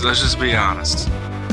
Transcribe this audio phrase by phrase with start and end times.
[0.00, 1.08] just let's just be honest.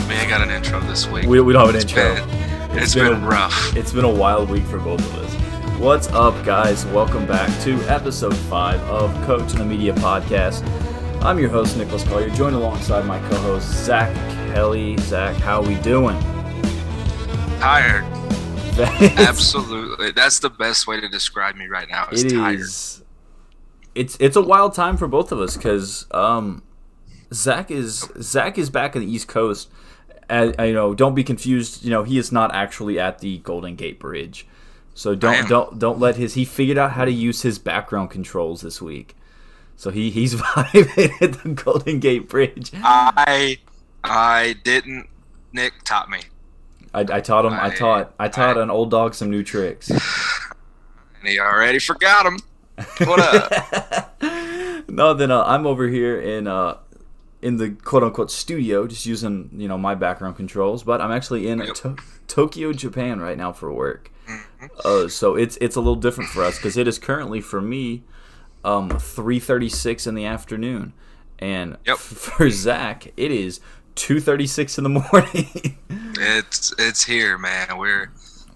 [0.07, 1.25] We ain't got an intro this week.
[1.27, 2.16] We, we don't have an It's intro.
[2.25, 3.75] been, it's been been a- rough.
[3.75, 5.34] It's been a wild week for both of us.
[5.79, 6.86] What's up, guys?
[6.88, 10.64] Welcome back to episode five of Coach in the Media podcast.
[11.23, 14.14] I'm your host Nicholas Collier, joined alongside my co-host Zach
[14.54, 14.96] Kelly.
[15.00, 16.18] Zach, how we doing?
[17.60, 18.05] Tired.
[18.79, 20.11] It's- Absolutely.
[20.11, 22.07] That's the best way to describe me right now.
[22.11, 22.60] Is It tired.
[22.60, 23.04] is.
[23.93, 26.61] It's it's a wild time for both of us because um,
[27.34, 29.70] Zach is Zach is back in the East Coast.
[30.30, 31.84] You know, don't be confused.
[31.84, 34.45] You know, he is not actually at the Golden Gate Bridge,
[34.94, 36.34] so don't don't don't let his.
[36.34, 39.16] He figured out how to use his background controls this week,
[39.76, 42.72] so he he's vibing at the Golden Gate Bridge.
[42.73, 43.59] I
[44.03, 45.08] I didn't.
[45.53, 46.19] Nick taught me,
[46.94, 47.53] I, I taught him.
[47.53, 49.89] I I- taught I taught I- an old dog some new tricks.
[49.91, 50.02] and
[51.23, 52.39] he already forgot him.
[53.08, 54.22] What up?
[54.89, 56.78] no, then uh, I'm over here in uh,
[57.41, 60.83] in the quote unquote studio, just using you know my background controls.
[60.83, 61.95] But I'm actually in to-
[62.27, 64.11] Tokyo, Japan, right now for work.
[64.27, 64.69] Mhm.
[64.83, 68.03] Uh, so it's it's a little different for us because it is currently for me,
[68.66, 70.94] um, 3:36 in the afternoon,
[71.39, 71.97] and Yep.
[71.99, 73.59] for Zach it is
[73.95, 75.77] 2:36 in the morning.
[76.19, 77.77] It's it's here, man.
[77.77, 78.11] We're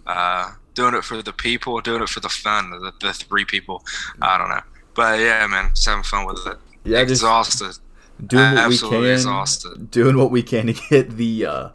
[0.07, 3.85] uh, doing it for the people, doing it for the fun, the, the three people.
[4.21, 4.61] I don't know,
[4.95, 6.57] but yeah, man, just having fun with it.
[6.83, 7.77] yeah, just exhausted,
[8.25, 9.91] doing what we can, exhausted.
[9.91, 11.69] doing what we can to get the uh,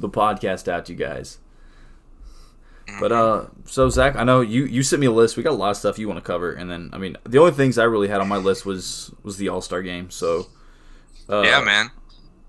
[0.00, 1.38] the podcast out, to you guys.
[3.00, 5.36] But uh, so Zach, I know you you sent me a list.
[5.36, 7.38] We got a lot of stuff you want to cover, and then I mean, the
[7.38, 10.10] only things I really had on my list was was the All Star game.
[10.10, 10.46] So
[11.28, 11.90] uh, yeah, man.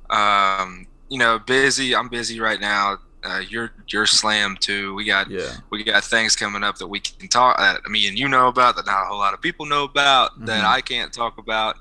[0.09, 1.94] Um, you know, busy.
[1.94, 3.00] I'm busy right now.
[3.22, 4.95] Uh, you're you're slammed too.
[4.95, 8.18] We got yeah, we got things coming up that we can talk that me and
[8.18, 10.68] you know about that not a whole lot of people know about that Mhm.
[10.68, 11.75] I can't talk about.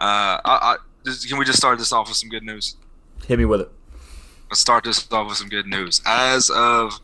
[0.00, 2.76] Uh, I, I, just, can we just start this off with some good news?
[3.26, 3.70] hit me with it.
[4.50, 6.00] Let's start this off with some good news.
[6.04, 6.98] As of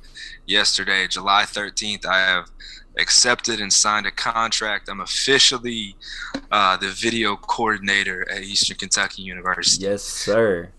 [0.47, 2.51] yesterday, July 13th, I have
[2.99, 4.89] accepted and signed a contract.
[4.89, 5.95] I'm officially
[6.51, 9.85] uh, the video coordinator at Eastern Kentucky University.
[9.85, 10.71] Yes, sir.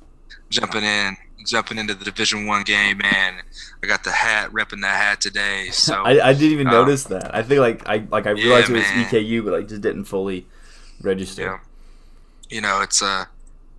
[0.50, 3.36] Jumping in, jumping into the Division One game, man.
[3.84, 5.68] I got the hat, repping that hat today.
[5.72, 7.34] So I, I didn't even uh, notice that.
[7.34, 9.06] I think like I like I realized Yeah, it was man.
[9.06, 10.48] EKU, but I just didn't fully
[11.02, 11.42] register.
[11.44, 11.60] yeah,
[12.50, 13.28] you know, it's a,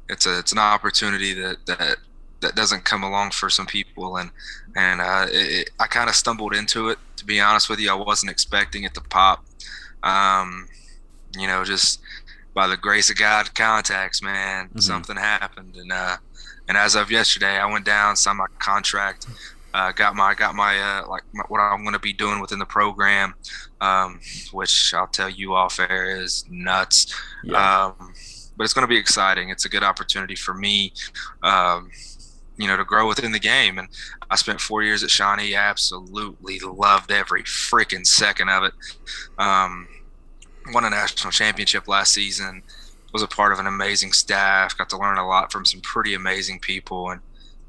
[0.08, 1.96] it's a, it's an opportunity that that
[2.40, 4.30] that doesn't come along for some people, and
[4.76, 6.98] and uh, it, I kind of stumbled into it.
[7.16, 9.44] To be honest with you, I wasn't expecting it to pop.
[10.02, 10.68] Um,
[11.36, 12.00] you know, just
[12.54, 14.82] by the grace of God, contacts, man, Mhm.
[14.82, 16.16] something happened, and uh,
[16.68, 19.26] and as of yesterday, I went down, signed my contract.
[19.74, 22.58] Uh, got my got my uh, like my, what I'm going to be doing within
[22.58, 23.34] the program,
[23.80, 24.18] um,
[24.52, 27.14] which I'll tell you off air is nuts.
[27.44, 27.86] Yeah.
[27.86, 28.14] Um,
[28.58, 29.48] but it's going to be exciting.
[29.48, 30.92] It's a good opportunity for me,
[31.44, 31.90] um,
[32.56, 33.78] you know, to grow within the game.
[33.78, 33.88] And
[34.28, 35.54] I spent four years at Shawnee.
[35.54, 38.72] Absolutely loved every freaking second of it.
[39.38, 39.86] Um,
[40.74, 42.62] won a national championship last season.
[43.12, 44.76] Was a part of an amazing staff.
[44.76, 47.10] Got to learn a lot from some pretty amazing people.
[47.10, 47.20] And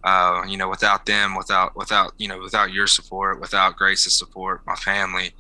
[0.03, 4.65] uh, you know, without them, without without you know, without your support, without Grace's support,
[4.65, 5.33] my family,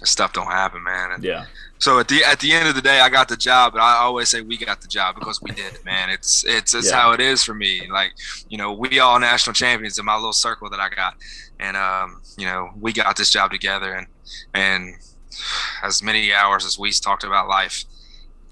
[0.00, 1.12] this stuff don't happen, man.
[1.12, 1.46] And yeah.
[1.78, 3.94] so at the at the end of the day, I got the job, but I
[3.98, 6.10] always say we got the job because we did, man.
[6.10, 6.96] It's it's it's Yeah.
[7.00, 7.88] how it is for me.
[7.90, 8.12] Like
[8.48, 11.14] you know, we all national champions in my little circle that I got,
[11.58, 14.06] and um, you know, we got this job together, and
[14.54, 14.94] and
[15.82, 17.84] as many hours as we talked about life,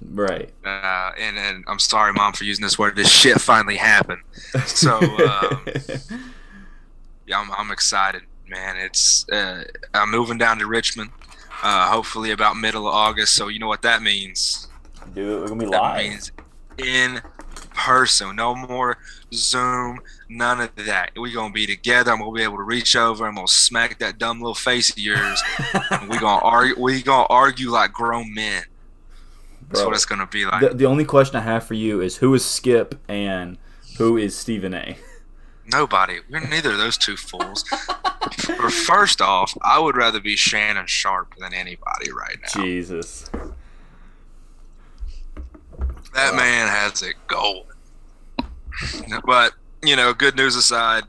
[0.06, 0.52] Right.
[0.64, 2.96] uh, and and I'm sorry, mom, for using this word.
[2.96, 4.20] This shit finally happened.
[4.66, 5.66] So um,
[7.26, 8.76] yeah, I'm I'm excited, man.
[8.76, 11.10] It's uh, I'm moving down to Richmond.
[11.64, 13.34] Uh, hopefully about middle of August.
[13.34, 14.68] So you know what that means.
[15.14, 16.02] Dude, we're gonna be That live.
[16.10, 16.32] means
[16.78, 17.20] in
[17.74, 18.36] person.
[18.36, 18.98] No more
[19.32, 19.98] Zoom.
[20.28, 21.12] None of that.
[21.16, 22.12] We're gonna be together.
[22.12, 23.26] I'm gonna be able to reach over.
[23.26, 25.42] I'm gonna smack that dumb little face of yours.
[25.90, 26.80] and we gonna argue.
[26.80, 28.64] We gonna argue like grown men.
[29.68, 30.60] That's Bro, what it's gonna be like.
[30.60, 33.56] the, the only question I have for you is who is Skip and
[33.96, 34.98] who is Stephen A.
[35.66, 36.20] Nobody.
[36.30, 37.64] We're neither of those two fools.
[38.86, 42.62] First off, I would rather be Shannon Sharpe than anybody right now.
[42.62, 43.30] Jesus.
[46.14, 46.36] That Wow.
[46.36, 47.64] man has it going.
[49.24, 49.52] But
[49.82, 51.04] you know, good news aside,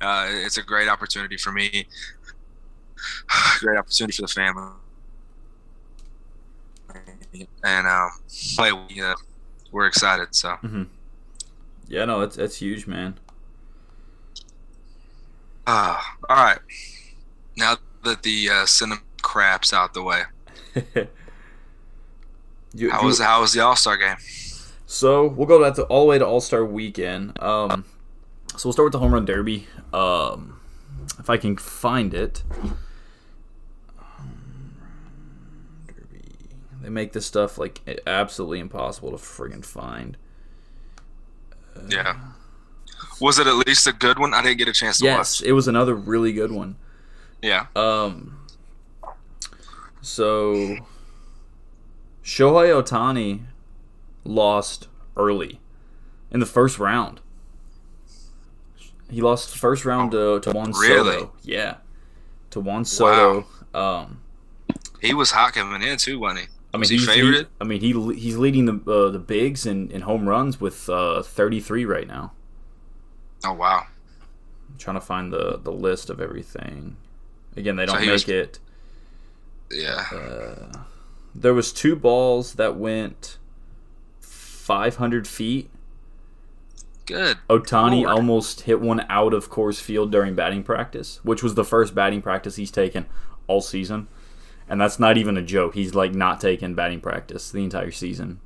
[0.00, 1.86] uh, it's a great opportunity for me.
[3.60, 4.72] Great opportunity for the family.
[7.64, 8.10] And um,
[8.56, 8.72] play.
[8.72, 9.14] We, uh,
[9.72, 10.34] we're excited.
[10.34, 10.56] So
[11.88, 13.18] Yeah, no, it's, that's huge, man.
[15.70, 16.58] Uh, all right.
[17.56, 20.22] Now that the uh, cinema crap's out the way,
[22.74, 24.16] you, how you- was how was the All Star game?
[24.86, 27.40] So we'll go back to all the way to All Star Weekend.
[27.42, 27.84] Um,
[28.56, 29.66] so we'll start with the home run derby.
[29.92, 30.58] Um,
[31.18, 32.42] if I can find it.
[36.82, 40.16] They make this stuff like absolutely impossible to friggin' find.
[41.76, 42.16] Uh, yeah.
[43.20, 44.34] Was it at least a good one?
[44.34, 45.16] I didn't get a chance to watch.
[45.16, 45.48] yes, watch.
[45.48, 46.76] it was another really good one.
[47.42, 47.66] Yeah.
[47.76, 48.38] Um.
[50.02, 50.78] So
[52.24, 53.42] Shohei Ohtani
[54.24, 55.60] lost early
[56.30, 57.20] in the first round.
[59.10, 61.12] He lost first round to, to Juan really?
[61.12, 61.32] Soto.
[61.42, 61.76] Yeah.
[62.50, 63.46] To Juan Soto.
[63.74, 64.02] Wow.
[64.04, 64.20] Um,
[65.00, 66.46] he was hot coming in too, wasn't he?
[66.72, 67.48] I mean, was he's, he favored?
[67.60, 71.22] I mean, he he's leading the uh, the bigs in, in home runs with uh,
[71.22, 72.32] 33 right now.
[73.44, 73.86] Oh wow!
[74.68, 76.96] I'm trying to find the the list of everything.
[77.56, 78.58] Again, they don't so make was, it.
[79.70, 80.04] Yeah.
[80.12, 80.78] Uh,
[81.34, 83.38] there was two balls that went
[84.20, 85.70] 500 feet.
[87.06, 87.38] Good.
[87.48, 88.16] Ohtani Lord.
[88.16, 92.22] almost hit one out of Coors Field during batting practice, which was the first batting
[92.22, 93.06] practice he's taken
[93.46, 94.08] all season.
[94.68, 95.74] And that's not even a joke.
[95.74, 98.40] He's like not taking batting practice the entire season.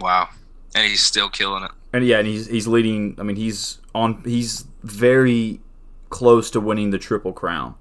[0.00, 0.30] Wow.
[0.74, 1.70] And he's still killing it.
[1.92, 5.60] And yeah, and he's he's leading I mean he's on he's very
[6.10, 7.74] close to winning the triple crown.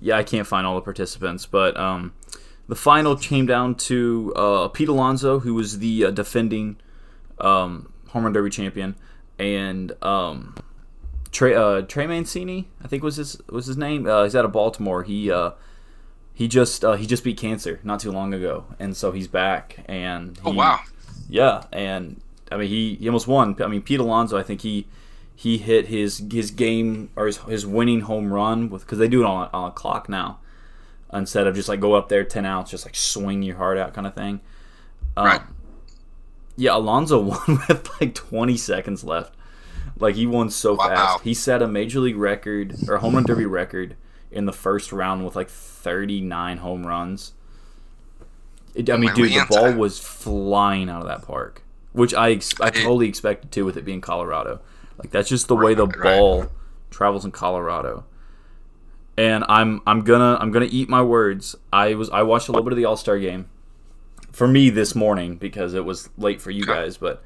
[0.00, 2.14] Yeah, I can't find all the participants, but um
[2.70, 6.76] the final came down to uh, Pete Alonso, who was the uh, defending
[7.40, 8.94] um, home run derby champion,
[9.40, 10.54] and um,
[11.32, 14.06] Trey uh, Trey Mancini, I think was his was his name.
[14.06, 15.02] Uh, he's out of Baltimore.
[15.02, 15.50] He uh,
[16.32, 19.84] he just uh, he just beat cancer not too long ago, and so he's back.
[19.86, 20.80] And oh, he, oh wow,
[21.28, 23.56] yeah, and I mean he, he almost won.
[23.62, 24.86] I mean Pete Alonso, I think he
[25.34, 29.22] he hit his his game or his, his winning home run with because they do
[29.22, 30.38] it on, on a clock now
[31.12, 33.94] instead of just like go up there 10 outs, just like swing your heart out
[33.94, 34.40] kind of thing.
[35.16, 35.42] Um, right.
[36.56, 39.34] Yeah, Alonso won with like 20 seconds left.
[39.98, 40.88] Like he won so wow.
[40.88, 41.24] fast.
[41.24, 43.96] He set a major league record or home run derby record
[44.30, 47.32] in the first round with like 39 home runs.
[48.74, 52.60] It, I mean, dude, the ball was flying out of that park, which I ex-
[52.60, 54.60] I totally expected to with it being Colorado.
[54.98, 56.46] Like that's just the way the ball
[56.90, 58.04] travels in Colorado
[59.20, 61.54] and I'm I'm gonna I'm gonna eat my words.
[61.72, 63.50] I was I watched a little bit of the All Star game
[64.32, 67.22] for me this morning because it was late for you guys, but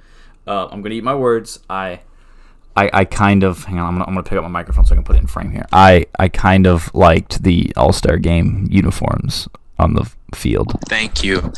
[0.46, 1.60] uh, I'm gonna eat my words.
[1.70, 2.00] I.
[2.76, 3.86] I, I kind of hang on.
[3.86, 5.52] I'm gonna, I'm gonna pick up my microphone so I can put it in frame
[5.52, 5.64] here.
[5.72, 9.46] I, I kind of liked the All Star Game uniforms
[9.78, 10.72] on the field.
[10.88, 11.52] Thank you,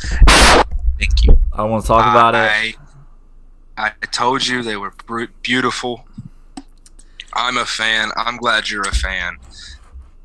[0.99, 1.35] thank you.
[1.51, 2.75] I want to talk about I, it.
[3.77, 4.93] I told you they were
[5.43, 6.07] beautiful.
[7.33, 8.09] I'm a fan.
[8.15, 9.37] I'm glad you're a fan.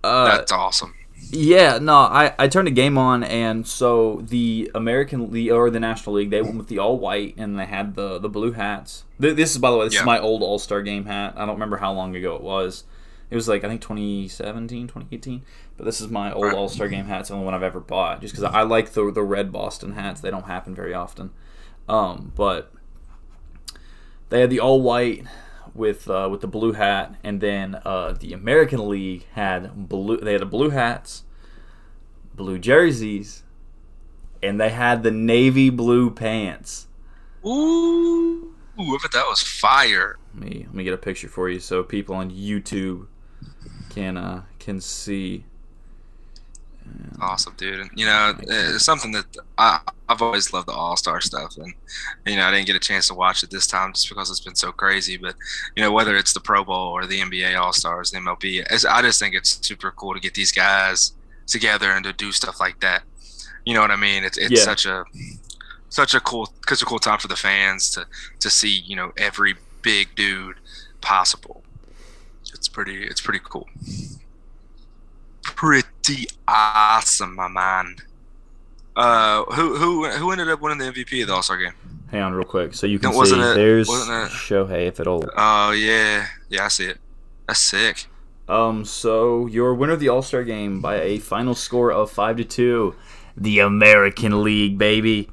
[0.03, 0.95] Uh, That's awesome.
[1.31, 5.81] Yeah, no, I, I turned the game on, and so the American League or the
[5.81, 9.05] National League, they went with the all white, and they had the the blue hats.
[9.19, 10.01] This is, by the way, this yeah.
[10.01, 11.35] is my old All Star Game hat.
[11.37, 12.85] I don't remember how long ago it was.
[13.31, 15.43] It was like I think 2017, 2018.
[15.77, 16.55] But this is my old right.
[16.55, 17.21] All Star Game hat.
[17.21, 19.93] It's the only one I've ever bought, just because I like the the red Boston
[19.93, 20.21] hats.
[20.21, 21.31] They don't happen very often.
[21.89, 22.73] Um, but
[24.32, 25.27] they had the all white
[25.74, 30.17] with uh, with the blue hat, and then uh, the American League had blue.
[30.17, 31.24] They had the blue hats,
[32.34, 33.43] blue jerseys,
[34.43, 36.86] and they had the navy blue pants.
[37.44, 40.19] Ooh, Ooh if that was fire.
[40.34, 43.08] Let me let me get a picture for you so people on YouTube
[43.91, 45.44] can uh, can see.
[47.20, 47.81] Awesome, dude.
[47.81, 49.25] And, you know, it's something that
[49.56, 51.72] I, I've always loved the All Star stuff, and
[52.27, 54.41] you know, I didn't get a chance to watch it this time just because it's
[54.41, 55.17] been so crazy.
[55.17, 55.34] But
[55.77, 59.03] you know, whether it's the Pro Bowl or the NBA All Stars, the MLB, I
[59.03, 61.13] just think it's super cool to get these guys
[61.46, 63.03] together and to do stuff like that.
[63.65, 64.25] You know what I mean?
[64.25, 64.65] It's it's yeah.
[64.65, 65.05] such a
[65.89, 68.06] such a cool such a cool time for the fans to
[68.41, 70.56] to see you know every big dude
[71.01, 71.63] possible.
[72.53, 73.69] It's pretty it's pretty cool
[75.43, 75.87] pretty
[76.49, 77.97] awesome, my man.
[78.94, 81.73] Uh, who who who ended up winning the MVP of the All Star game?
[82.11, 83.35] Hang on, real quick, so you can no, see.
[83.35, 84.87] It, there's Shohei.
[84.87, 85.25] If it'll.
[85.37, 86.99] Oh yeah, yeah, I see it.
[87.47, 88.06] That's sick.
[88.49, 92.37] Um, so your winner of the All Star game by a final score of five
[92.37, 92.94] to two,
[93.37, 95.31] the American League, baby,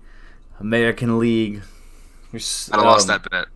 [0.59, 1.61] American League.
[2.33, 3.47] I'd um, lost that bet.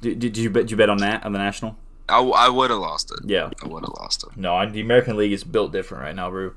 [0.00, 0.62] Did, did you bet?
[0.62, 1.76] Did you bet on that on the national?
[2.08, 3.20] I, I would have lost it.
[3.24, 4.36] Yeah, I would have lost it.
[4.36, 6.52] No, the American League is built different right now, bro.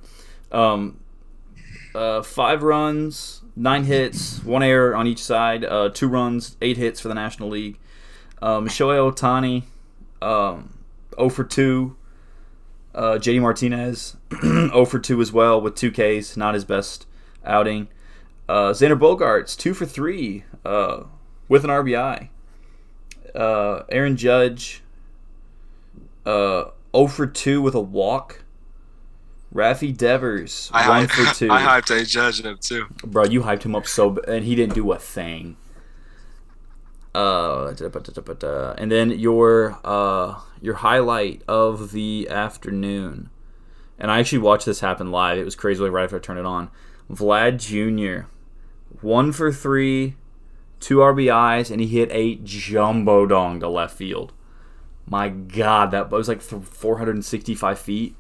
[0.52, 1.00] Um,
[1.96, 5.64] uh, five runs, nine hits, one error on each side.
[5.64, 7.80] Uh, two runs, eight hits for the National League.
[8.42, 9.64] Um, Shohei Ohtani,
[10.22, 10.74] um,
[11.16, 11.96] 0 for 2.
[12.94, 16.36] Uh, JD Martinez, 0 for 2 as well with two Ks.
[16.36, 17.06] Not his best
[17.46, 17.88] outing.
[18.50, 20.44] Uh, Xander Bogaerts, 2 for 3.
[20.66, 21.04] Uh,
[21.48, 22.30] with an RBI.
[23.36, 24.82] Uh, Aaron Judge,
[26.28, 28.44] uh, 0 for 2 with a walk.
[29.54, 31.50] Rafi Devers, I, 1 hyped, for 2.
[31.50, 32.88] I hyped a judge him too.
[33.04, 35.56] Bro, you hyped him up so and he didn't do a thing.
[37.16, 37.74] Uh,
[38.78, 43.32] and then your uh your highlight of the afternoon,
[43.98, 45.40] and I actually watched this happen live.
[45.40, 46.70] It was crazy, like right after I turned it on.
[47.10, 48.28] Vlad Jr.
[49.02, 50.16] one for three,
[50.80, 54.34] two RBIs, and he hit a jumbo dong to left field.
[55.10, 58.16] My God, that was like 465 feet.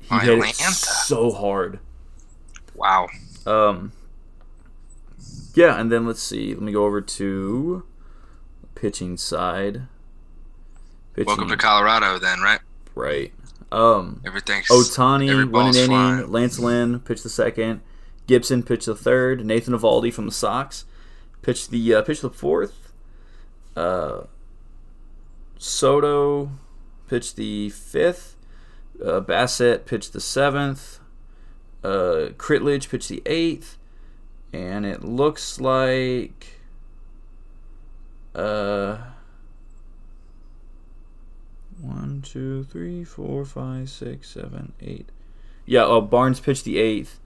[0.00, 1.80] He hit it so hard.
[2.74, 3.08] Wow.
[3.46, 3.92] Um,
[5.54, 6.52] yeah, and then let's see.
[6.52, 7.84] Let me go over to
[8.74, 9.82] pitching side.
[11.14, 12.60] Pitching, Welcome to Colorado, then, right?
[12.94, 13.32] right.
[13.72, 15.86] Um, Everything's Ohtani every an inning.
[15.86, 16.30] flying.
[16.30, 17.80] Lance Lynn pitched the second.
[18.26, 19.44] Gibson pitched the third.
[19.44, 20.84] Nathan Eovaldi from the Sox
[21.42, 22.92] pitched the uh, pitched the fourth.
[23.74, 24.24] Uh,
[25.58, 26.50] Soto
[27.08, 28.36] pitched the fifth.
[29.02, 31.00] Uh, Bassitt pitched the seventh.
[31.84, 33.76] Uh, Kittredge pitched the eighth,
[34.52, 36.60] and it looks like
[38.34, 38.98] uh
[41.80, 45.10] one, two, three, four, five, six, seven, eight.
[45.66, 47.20] Yeah, uh, Barnes pitched the eighth.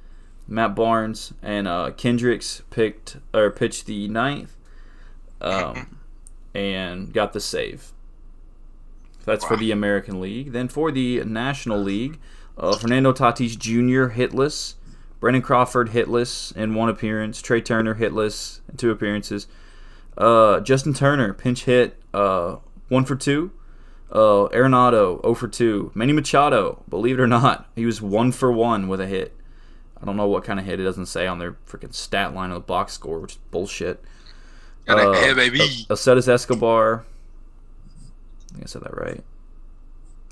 [0.49, 4.57] Matt Barnes and uh, Kendricks picked or pitched the ninth,
[5.41, 5.99] um,
[6.53, 7.93] and got the save.
[9.25, 10.53] That's for the American League.
[10.53, 12.19] Then for the National League,
[12.59, 14.15] uh, Fernando Tatis Jr.
[14.19, 14.75] hitless,
[15.21, 19.47] Brandon Crawford hitless in one appearance, Trea Turner hitless in two appearances,
[20.17, 22.57] uh, Justin Turner pinch hit uh,
[22.89, 23.53] one for two,
[24.11, 25.93] uh, Arenado 0 for 2.
[25.95, 29.37] Manny Machado, believe it or not, he was 1 for 1 with a hit.
[30.03, 32.51] I don't know what kind of hit it doesn't say on their freaking stat line
[32.51, 34.03] of the box score, which is bullshit.
[34.87, 35.59] Got a Uh, hit, baby.
[35.91, 37.05] Acetus Escobar.
[38.51, 39.23] I think I said that right.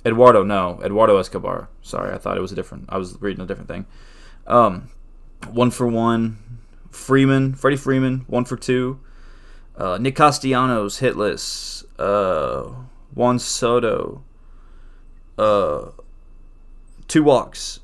[0.04, 0.80] Eduardo, no.
[0.82, 1.68] Eduardo Escobar.
[1.82, 2.87] Sorry, I thought it was a different.
[2.88, 3.87] I was reading a different thing.
[4.46, 4.90] Um,
[5.50, 6.38] one for one.
[6.90, 9.00] Freeman, Freddie Freeman, one for two.
[9.76, 11.84] Uh, Nick Castellanos, hitless.
[11.98, 14.25] Uh, Juan Soto.
[15.37, 15.90] Uh,
[17.06, 17.80] two walks.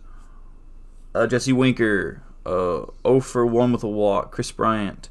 [1.14, 4.32] Uh, Jesse Winker, uh, 0 for 1 with a walk.
[4.32, 5.08] Kris Bryant,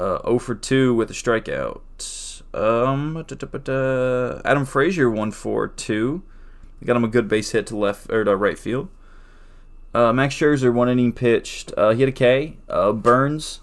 [0.00, 1.80] uh, 0 for 2 with a strikeout.
[2.54, 3.24] Um.
[4.44, 6.22] Adam Frazier, 1 for 2.
[6.84, 8.88] Got him a good base hit to left or to right field.
[9.94, 11.72] Uh, Max Scherzer, one inning pitched.
[11.76, 12.56] Uh, he had a K.
[12.68, 13.60] Uh, Burnes,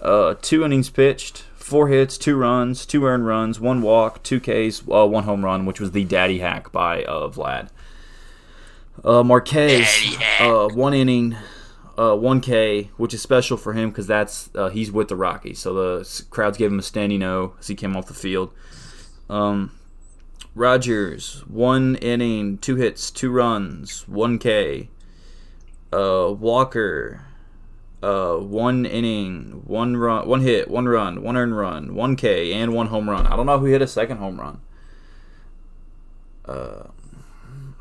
[0.00, 4.82] uh, two innings pitched, four hits, two runs, two earned runs, one walk, two Ks,
[4.88, 7.68] uh, one home run, which was the daddy hack by uh, Vlad.
[9.04, 11.36] Uh, Marquez, uh, one inning,
[11.98, 15.58] uh, one K, which is special for him because that's uh, he's with the Rockies,
[15.58, 18.52] so the crowds gave him a standing O as he came off the field.
[19.28, 19.72] Um,
[20.54, 24.90] Rogers, one inning, two hits, two runs, one K.
[25.92, 27.24] Uh, Walker,
[28.02, 32.74] uh, one inning, one run, one hit, one run, one earned run, one K, and
[32.74, 33.26] one home run.
[33.26, 34.60] I don't know who hit a second home run.
[36.44, 36.88] Uh,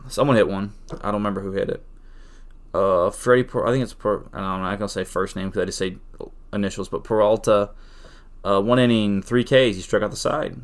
[0.08, 0.74] someone hit one.
[1.02, 1.84] I don't remember who hit it.
[2.78, 4.48] Uh, Freddie, per- I think it's per- I don't know.
[4.48, 5.98] I'm not gonna say first name because I just say
[6.54, 7.72] initials, but Peralta,
[8.44, 9.76] uh, one inning, three Ks.
[9.76, 10.62] He struck out the side.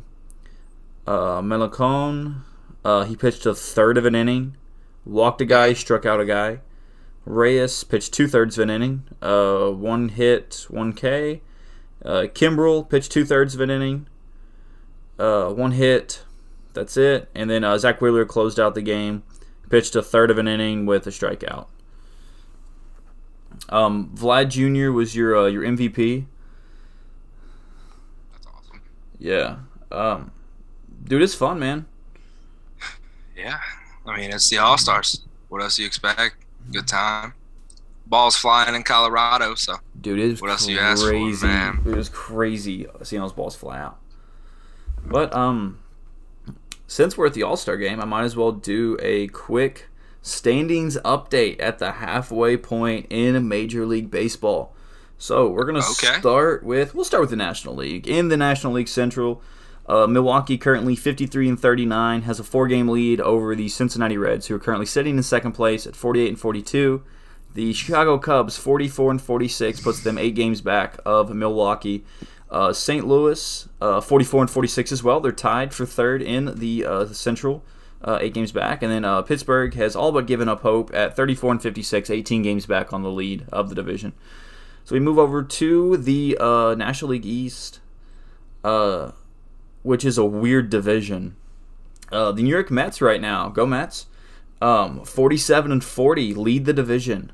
[1.08, 2.42] Uh, Melicone,
[2.84, 4.56] uh, he pitched a third of an inning,
[5.04, 6.60] walked a guy, struck out a guy.
[7.24, 11.42] Reyes pitched two thirds of an inning, uh, one hit, one K.
[12.04, 14.06] Uh, Kimbrel pitched two thirds of an inning,
[15.18, 16.22] uh, one hit.
[16.74, 17.28] That's it.
[17.34, 19.24] And then uh, Zach Wheeler closed out the game,
[19.68, 21.66] pitched a third of an inning with a strikeout.
[23.68, 24.92] Um, Vlad Jr.
[24.92, 26.26] was your uh, your MVP.
[28.32, 28.80] That's awesome.
[29.18, 29.56] Yeah.
[29.90, 30.30] Um,
[31.04, 31.86] dude, it's fun, man.
[33.36, 33.58] Yeah.
[34.06, 35.22] I mean, it's the All Stars.
[35.48, 36.36] What else do you expect?
[36.72, 37.34] Good time.
[38.06, 40.72] Balls flying in Colorado, so Dude, it was What else crazy.
[40.74, 41.02] you ask
[41.40, 41.80] for, man?
[41.86, 43.98] It was crazy seeing those balls fly out.
[45.06, 45.78] But um,
[46.86, 49.88] since we're at the All Star game, I might as well do a quick
[50.24, 54.74] standings update at the halfway point in Major League Baseball.
[55.18, 56.18] So we're gonna Okay.
[56.18, 58.08] start with we'll start with the National League.
[58.08, 59.42] In the National League Central,
[59.86, 64.54] uh, Milwaukee currently 53 and 39 has a four-game lead over the Cincinnati Reds, who
[64.54, 67.02] are currently sitting in second place at 48 and 42.
[67.52, 72.02] The Chicago Cubs 44 and 46 puts them eight games back of Milwaukee.
[72.50, 73.06] Uh, St.
[73.06, 75.20] Louis uh, 44 and 46 as well.
[75.20, 77.62] They're tied for third in the uh, Central,
[78.04, 78.82] uh, eight games back.
[78.82, 82.42] And then uh, Pittsburgh has all but given up hope at 34 and 56, 18
[82.42, 84.12] games back on the lead of the division.
[84.84, 87.80] So we move over to the uh, National League East.
[88.62, 89.12] uh,
[89.82, 91.36] which is a weird division.
[92.10, 94.06] Uh, the New York Mets right now, go Mets,
[94.62, 97.30] um, 47 and 40 lead the division.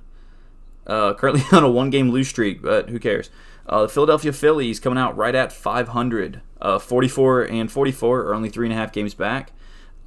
[0.87, 3.31] Uh, currently on a one-game lose streak, but who cares?
[3.69, 8.67] The Philadelphia Phillies coming out right at 500, uh, 44 and 44 are only three
[8.67, 9.53] and a half games back.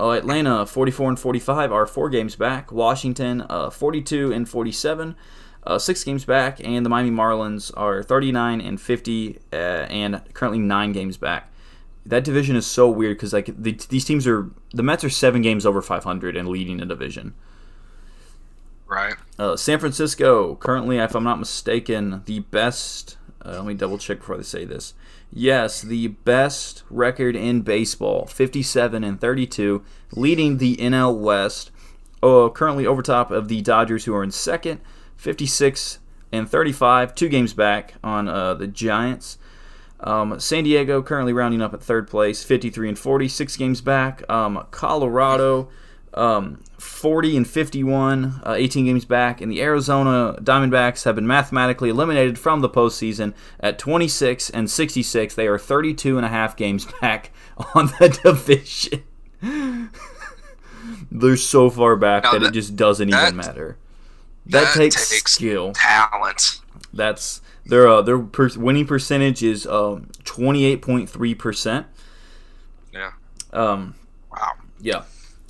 [0.03, 2.73] Uh, Atlanta 44 and 45 are four games back.
[2.73, 5.15] Washington uh, 42 and 47,
[5.65, 10.59] uh, six games back, and the Miami Marlins are 39 and 50 uh, and currently
[10.59, 11.53] nine games back.
[12.05, 15.41] That division is so weird because like the, these teams are the Mets are seven
[15.41, 17.33] games over 500 and leading the division.
[18.85, 19.15] Right.
[19.39, 23.15] Uh, San Francisco currently, if I'm not mistaken, the best.
[23.41, 24.95] Uh, let me double check before I say this.
[25.35, 31.71] Yes, the best record in baseball, 57 and 32, leading the NL West.
[32.21, 34.79] Uh, currently over top of the Dodgers, who are in second,
[35.17, 35.97] 56
[36.31, 39.39] and 35, two games back on uh, the Giants.
[40.01, 44.29] Um, San Diego currently rounding up at third place, 53 and 40, six games back.
[44.29, 45.67] Um, Colorado,
[46.13, 49.41] um, 40 and 51, uh, 18 games back.
[49.41, 55.35] And the Arizona Diamondbacks have been mathematically eliminated from the postseason at 26 and 66.
[55.35, 57.31] They are 32 and a half games back
[57.75, 59.03] on the division.
[61.11, 63.77] They're so far back that, that, it just doesn't that, even matter.
[64.47, 66.59] That, that takes, takes, skill, talent.
[66.93, 71.87] That's their uh, their per- winning percentage is um, twenty eight point three percent.
[72.91, 73.11] Yeah.
[73.53, 73.95] Um.
[74.31, 74.53] Wow.
[74.81, 75.03] Yeah.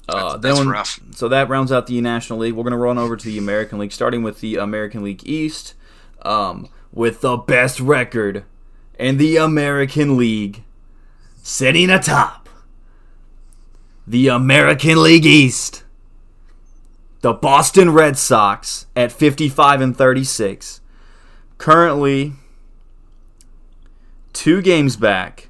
[0.08, 1.00] Uh, that's, that's rough.
[1.12, 2.54] So that rounds out the National League.
[2.54, 5.76] We're going to run over to the American League, starting with the American League East,
[6.24, 8.44] um, with the best record
[9.00, 10.64] in the American League,
[11.42, 12.50] sitting atop
[14.06, 15.84] the American League East.
[17.22, 20.82] The Boston Red Sox at 55 and 36
[21.64, 22.34] currently
[24.34, 25.48] two games back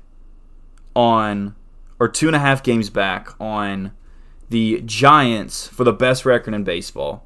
[0.96, 1.56] on,
[2.00, 3.92] or two and a half games back on
[4.54, 7.26] the Giants for the best record in baseball.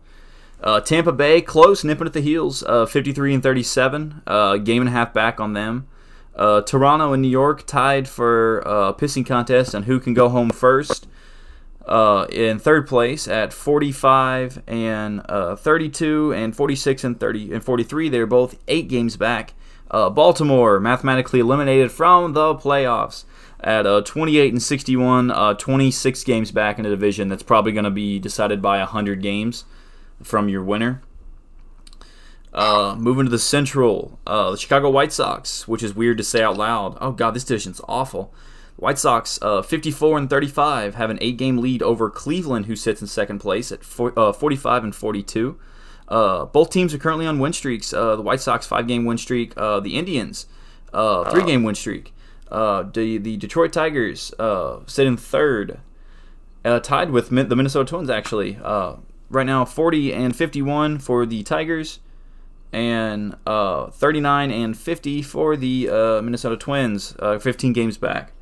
[0.63, 4.89] Uh, Tampa Bay close, nipping at the heels, uh, 53 and 37, uh, game and
[4.89, 5.87] a half back on them.
[6.35, 10.49] Uh, Toronto and New York tied for a pissing contest on who can go home
[10.49, 11.07] first.
[11.85, 18.09] Uh, in third place at 45 and uh, 32 and 46 and 30 and 43.
[18.09, 19.53] They're both eight games back.
[19.89, 23.23] Uh, Baltimore mathematically eliminated from the playoffs
[23.59, 27.85] at uh, 28 and 61, uh, 26 games back in a division that's probably going
[27.85, 29.65] to be decided by 100 games
[30.21, 31.01] from your winner.
[32.53, 36.41] Uh, moving to the Central, uh, the Chicago White Sox, which is weird to say
[36.41, 36.97] out loud.
[37.01, 38.33] Oh God, this division's awful.
[38.77, 43.07] White Sox, uh, 54 and 35, have an eight-game lead over Cleveland, who sits in
[43.07, 45.59] second place at uh, 45 and 42.
[46.07, 47.91] Uh, both teams are currently on win streaks.
[47.91, 49.55] Uh, the White Sox five-game win streak.
[49.55, 50.45] The Indians
[50.91, 52.13] three-game win streak.
[52.49, 54.33] The the Detroit Tigers
[54.87, 55.79] sit in third,
[56.83, 58.57] tied with the Minnesota Twins actually.
[59.29, 61.99] right now, 40 and 51 for the Tigers,
[62.71, 65.87] and 39 and 50 for the
[66.23, 67.15] Minnesota Twins.
[67.19, 68.33] 15 games back.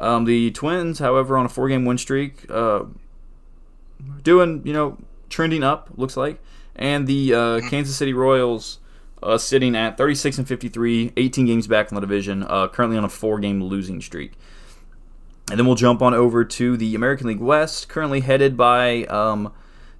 [0.00, 2.84] Um, the Twins, however, on a four-game win streak, uh,
[4.22, 4.96] doing you know
[5.28, 6.40] trending up looks like,
[6.74, 7.68] and the uh, mm-hmm.
[7.68, 8.79] Kansas City Royals
[9.22, 13.04] uh, sitting at 36 and 53, 18 games back in the division, uh, currently on
[13.04, 14.32] a four-game losing streak.
[15.50, 19.52] And then we'll jump on over to the American League West, currently headed by um,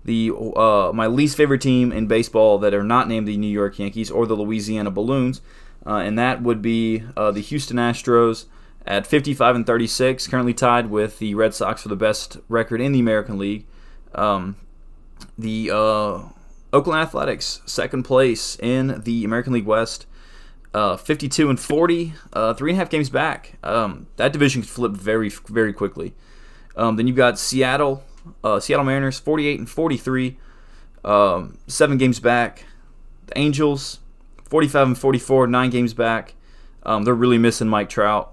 [0.05, 3.79] the uh, my least favorite team in baseball that are not named the New York
[3.79, 5.41] Yankees or the Louisiana Balloons,
[5.85, 8.47] uh, and that would be uh, the Houston Astros
[8.87, 12.93] at 55 and 36, currently tied with the Red Sox for the best record in
[12.93, 13.67] the American League.
[14.15, 14.57] Um,
[15.39, 16.23] the uh,
[16.73, 20.07] Oakland Athletics, second place in the American League West,
[20.73, 23.55] uh, 52 and 40, uh, three and a half games back.
[23.63, 26.15] Um, that division flipped very, very quickly.
[26.77, 28.05] Um, then you've got Seattle,
[28.45, 30.39] uh, Seattle Mariners, 48 and 43,
[31.05, 32.65] um, seven games back.
[33.27, 33.99] The Angels,
[34.45, 36.35] 45 and 44, nine games back.
[36.85, 38.33] Um, they're really missing Mike Trout.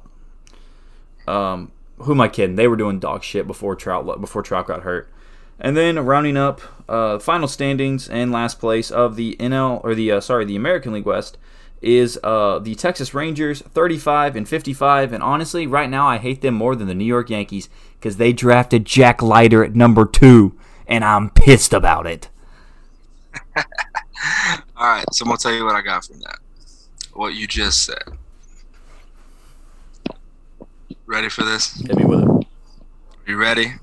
[1.27, 2.55] Um, who am I kidding?
[2.55, 5.11] They were doing dog shit before Trout before Trout got hurt.
[5.59, 10.11] And then rounding up uh, final standings and last place of the NL or the
[10.13, 11.37] uh, sorry the American League West
[11.81, 15.13] is uh, the Texas Rangers, 35 and 55.
[15.13, 18.33] And honestly, right now I hate them more than the New York Yankees because they
[18.33, 22.29] drafted Jack Leiter at number two, and I'm pissed about it.
[23.55, 26.37] All right, so I'm gonna tell you what I got from that.
[27.13, 28.03] What you just said.
[31.05, 31.73] Ready for this?
[31.81, 32.47] Hit me with it.
[33.25, 33.73] You ready?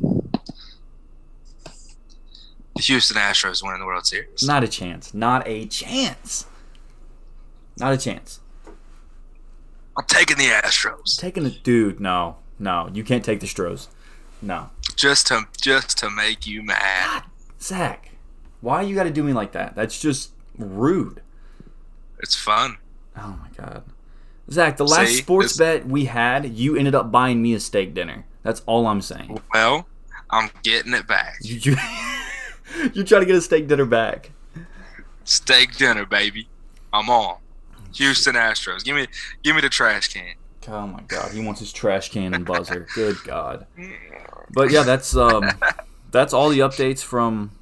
[2.76, 4.42] The Houston Astros winning the World Series.
[4.42, 5.14] Not a chance.
[5.14, 6.46] Not a chance.
[7.78, 8.40] Not a chance.
[9.96, 11.18] I'm taking the Astros.
[11.18, 13.88] Taking the dude, no, no, you can't take the Stros.
[14.42, 14.70] No.
[14.96, 17.24] Just to just to make you mad.
[17.60, 18.10] Zach,
[18.60, 19.74] why you got to do me like that?
[19.74, 21.22] That's just rude.
[22.18, 22.76] It's fun.
[23.16, 23.84] Oh my god.
[24.50, 27.94] Zach, the last See, sports bet we had, you ended up buying me a steak
[27.94, 28.26] dinner.
[28.42, 29.40] That's all I'm saying.
[29.54, 29.86] Well,
[30.30, 31.38] I'm getting it back.
[31.40, 31.76] You you,
[32.92, 34.30] you try to get a steak dinner back.
[35.24, 36.48] Steak dinner, baby.
[36.92, 37.38] I'm on.
[37.94, 38.84] Houston Astros.
[38.84, 39.06] Give me
[39.42, 40.34] give me the trash can.
[40.68, 42.86] Oh my god, he wants his trash can and buzzer.
[42.94, 43.66] Good god.
[44.52, 45.50] But yeah, that's um
[46.10, 47.52] that's all the updates from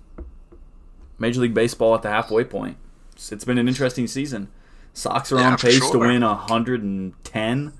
[1.18, 2.76] Major League Baseball at the halfway point.
[3.14, 4.48] It's- been an interesting season.
[4.94, 7.72] Sox are Yeah, on pace to win 110,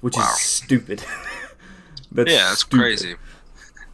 [0.00, 0.22] which Wow.
[0.32, 1.04] is stupid.
[2.12, 2.78] that's Yeah, that's stupid.
[2.78, 3.14] crazy.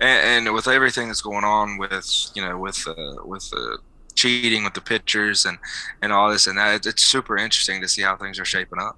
[0.00, 3.76] And, and with everything that's going on with you know with uh, with uh,
[4.14, 5.58] cheating with the pitchers and
[6.02, 8.78] and all this and that, it's, it's super interesting to see how things are shaping
[8.78, 8.96] up.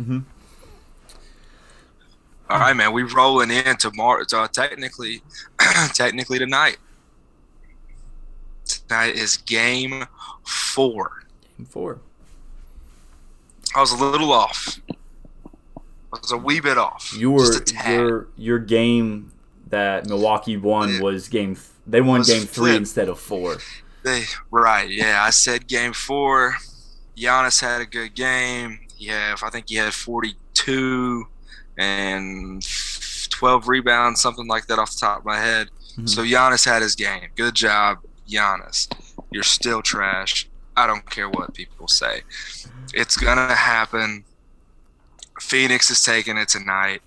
[0.00, 0.24] Mhm.
[2.48, 2.92] All right, man.
[2.92, 4.24] We rolling in tomorrow.
[4.32, 5.22] Uh, technically,
[5.94, 6.78] technically tonight.
[8.64, 10.04] Tonight is game
[10.44, 11.24] four.
[11.56, 11.98] Game four.
[13.74, 14.80] I was a little off.
[16.12, 17.12] I was a wee bit off.
[17.16, 18.00] You Just were a tad.
[18.00, 19.30] your your game
[19.70, 21.00] that Milwaukee won Yeah.
[21.00, 21.56] was game.
[21.86, 22.76] They won Was game three flipped.
[22.78, 23.58] instead of four.
[24.02, 25.22] They, right, yeah.
[25.24, 26.56] I said game four.
[27.16, 28.80] Giannis had a good game.
[28.96, 31.26] Yeah, I think he had 42
[31.78, 32.66] and
[33.30, 35.70] 12 rebounds, something like that off the top of my head.
[35.96, 36.08] Mhm.
[36.08, 37.28] So Giannis had his game.
[37.36, 38.88] Good job, Giannis.
[39.30, 40.48] You're still trash.
[40.76, 42.22] I don't care what people say.
[42.94, 44.24] It's gonna happen.
[45.40, 47.02] Phoenix is taking it tonight.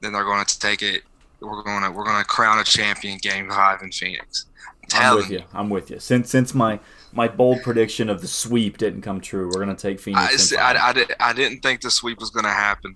[0.00, 1.02] Then they're going to take it.
[1.46, 4.46] We're going to we're to crown a champion game five in Phoenix.
[4.82, 5.42] I'm Telling with you.
[5.52, 5.98] I'm with you.
[5.98, 6.78] Since since my
[7.12, 10.52] my bold prediction of the sweep didn't come true, we're gonna take I, Phoenix.
[10.52, 10.76] five.
[10.76, 12.94] I, I, did, I didn't think the sweep was going to happen.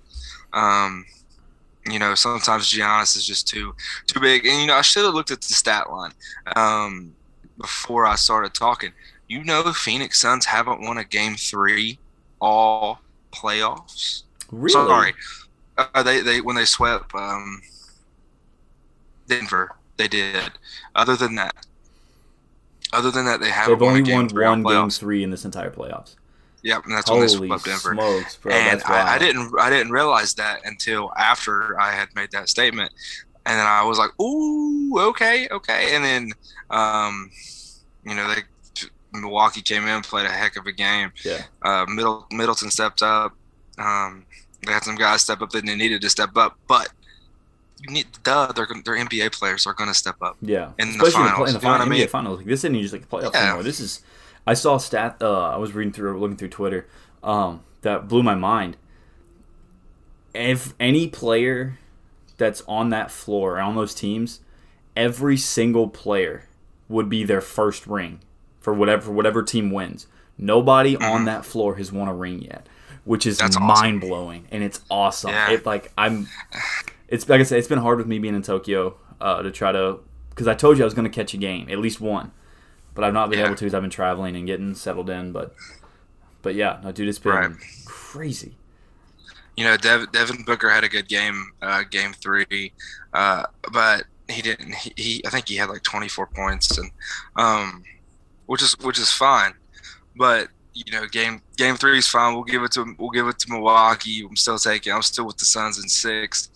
[0.52, 1.04] Um,
[1.90, 3.74] you know, sometimes Giannis is just too
[4.06, 4.46] too big.
[4.46, 6.12] And you know, I should have looked at the stat line
[6.56, 7.14] um,
[7.58, 8.92] before I started talking.
[9.28, 11.98] You know, the Phoenix Suns haven't won a game three
[12.40, 13.00] all
[13.32, 14.24] playoffs.
[14.50, 14.72] really?
[14.72, 15.14] Sorry,
[15.78, 17.62] uh, they they when they swept um,
[19.30, 20.52] Denver, they did.
[20.94, 21.54] Other than that,
[22.92, 25.70] other than that, they haven't They've won only won one game three in this entire
[25.70, 26.16] playoffs.
[26.62, 27.94] Yep, and that's when they Holy swept Denver.
[27.94, 28.52] smokes, bro!
[28.52, 28.82] and.
[28.84, 32.92] I, I didn't I didn't realize that until after I had made that statement,
[33.46, 36.32] and then I was like, "Ooh, okay, okay." And then,
[36.68, 37.30] um,
[38.04, 38.42] you know, they
[39.12, 41.12] Milwaukee came in, played a heck of a game.
[41.24, 41.42] Yeah.
[41.62, 43.32] Uh, Middle Middleton stepped up.
[43.78, 44.26] Um,
[44.66, 46.90] they had some guys step up that they needed to step up, but
[47.80, 50.36] you need duh, they're they're NBA players are going to step up.
[50.42, 52.00] Yeah, in the especially finals, in the, you know what I mean?
[52.06, 52.38] NBA finals.
[52.38, 53.44] Like, this isn't just like playoffs Yeah.
[53.46, 53.62] anymore.
[53.62, 54.02] This is.
[54.46, 55.16] I saw a stat.
[55.20, 56.86] Uh, I was reading through, looking through Twitter.
[57.22, 58.76] Um, that blew my mind.
[60.34, 61.78] If any player
[62.36, 64.40] that's on that floor on those teams,
[64.96, 66.44] every single player
[66.88, 68.20] would be their first ring
[68.60, 70.06] for whatever for whatever team wins.
[70.38, 72.66] Nobody on that floor has won a ring yet,
[73.04, 73.46] which is Mm-hmm.
[73.64, 73.84] Awesome.
[73.84, 75.30] mind blowing and it's awesome.
[75.30, 75.50] Yeah.
[75.50, 76.28] It like I'm
[77.10, 79.72] it's like I said, it's been hard with me being in Tokyo uh, to try
[79.72, 79.98] to
[80.30, 82.32] because I told you I was going to catch a game, at least one,
[82.94, 83.46] but I've not been Yeah.
[83.46, 85.32] able to because I've been traveling and getting settled in.
[85.32, 85.54] But
[86.42, 87.50] but yeah, no, dude, it's been Right.
[87.84, 88.56] crazy.
[89.56, 92.72] you know, Dev, Devin Booker had a good game, uh, game three,
[93.12, 94.74] uh, but he didn't.
[94.74, 96.90] He, he, I think he had like 24 points, and
[97.36, 97.82] um,
[98.46, 99.52] which is which is fine.
[100.16, 102.34] But you know, game game three is fine.
[102.34, 104.24] We'll give it to we'll give it to Milwaukee.
[104.28, 104.92] I'm still taking.
[104.92, 106.50] I'm still with the Suns in six,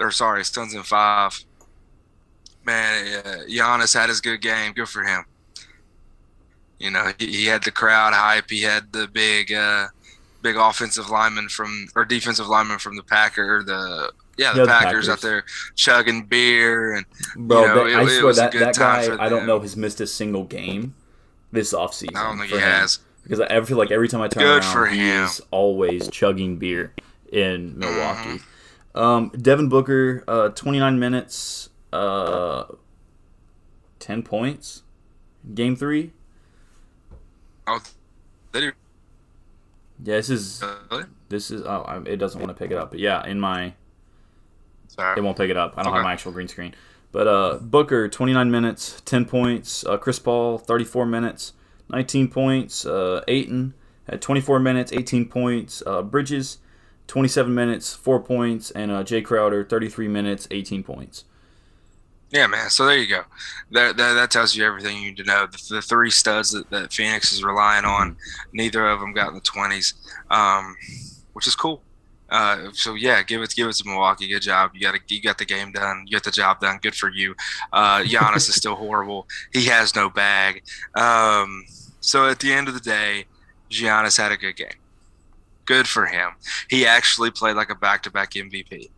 [0.00, 1.38] or sorry, Suns in five.
[2.64, 4.72] Man, uh, Giannis had his good game.
[4.72, 5.24] Good for him.
[6.78, 8.50] You know, he, he had the crowd hype.
[8.50, 9.52] He had the big.
[9.52, 9.88] Uh,
[10.42, 14.66] big offensive lineman from or defensive lineman from the Packer, the yeah, the Yeah, the
[14.70, 17.04] Packers, out there chugging beer and
[17.36, 20.00] Bro, You know, that- it- I swear that that guy, I don't know, has missed
[20.00, 20.94] a single game
[21.52, 22.16] this offseason.
[22.16, 22.62] I don't think he him.
[22.62, 23.00] has.
[23.22, 25.24] because I feel like every time I turn Good around, for he him.
[25.24, 26.94] is always chugging beer
[27.30, 28.38] in Milwaukee.
[28.38, 28.49] Mm-hmm.
[28.94, 32.64] Um, Devin Booker, uh, 29 minutes, uh,
[34.00, 34.82] 10 points,
[35.54, 36.12] game three.
[37.66, 37.80] Oh.
[40.02, 40.64] Yeah, this is
[41.28, 41.62] this is.
[41.62, 43.74] Oh, it doesn't want to pick it up, but yeah, in my
[44.88, 45.18] Sorry.
[45.18, 45.74] it won't pick it up.
[45.76, 46.74] I don't have my actual green screen.
[47.12, 49.84] But uh, Booker, 29 minutes, 10 points.
[49.84, 51.52] Uh, Chris Paul, 34 minutes,
[51.90, 52.86] 19 points.
[52.86, 53.74] Uh, Ayton
[54.08, 55.82] at 24 minutes, 18 points.
[55.84, 56.58] Uh, Bridges,
[57.10, 58.70] 27 minutes, 4 points.
[58.70, 61.24] And uh, Jae Crowder, 33 minutes, 18 points.
[62.30, 62.70] Yeah, man.
[62.70, 63.22] So there you go.
[63.72, 65.48] That that, that tells you everything you need to know.
[65.50, 68.16] The, the three studs that, that Phoenix is relying on,
[68.52, 69.94] neither of them got in the twenties,
[70.30, 70.76] um,
[71.32, 71.82] which is cool.
[72.28, 74.28] Uh, so yeah, give it give it to Milwaukee.
[74.28, 74.70] Good job.
[74.74, 76.04] You got you got the game done.
[76.06, 76.78] You got the job done.
[76.80, 77.34] Good for you.
[77.72, 79.26] Uh, Giannis is still horrible.
[79.52, 80.62] He has no bag.
[80.94, 81.64] Um,
[81.98, 83.24] so at the end of the day,
[83.68, 84.68] Giannis had a good game.
[85.70, 86.32] Good for him.
[86.68, 88.90] He actually played like a back-to-back MVP.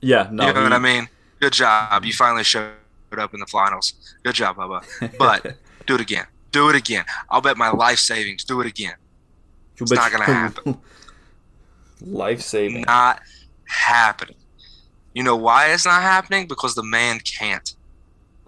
[0.00, 1.08] Yeah, no, you know he, what I mean.
[1.38, 2.04] Good job.
[2.04, 2.72] You finally showed
[3.16, 3.94] up in the finals.
[4.24, 4.84] Good job, Bubba.
[5.16, 5.54] But
[5.86, 6.26] do it again.
[6.50, 7.04] Do it again.
[7.30, 8.42] I'll bet my life savings.
[8.42, 8.96] Do it again.
[9.80, 10.76] It's not gonna happen.
[12.00, 12.82] life saving.
[12.88, 13.22] Not
[13.66, 14.38] happening.
[15.14, 16.48] You know why it's not happening?
[16.48, 17.75] Because the man can't.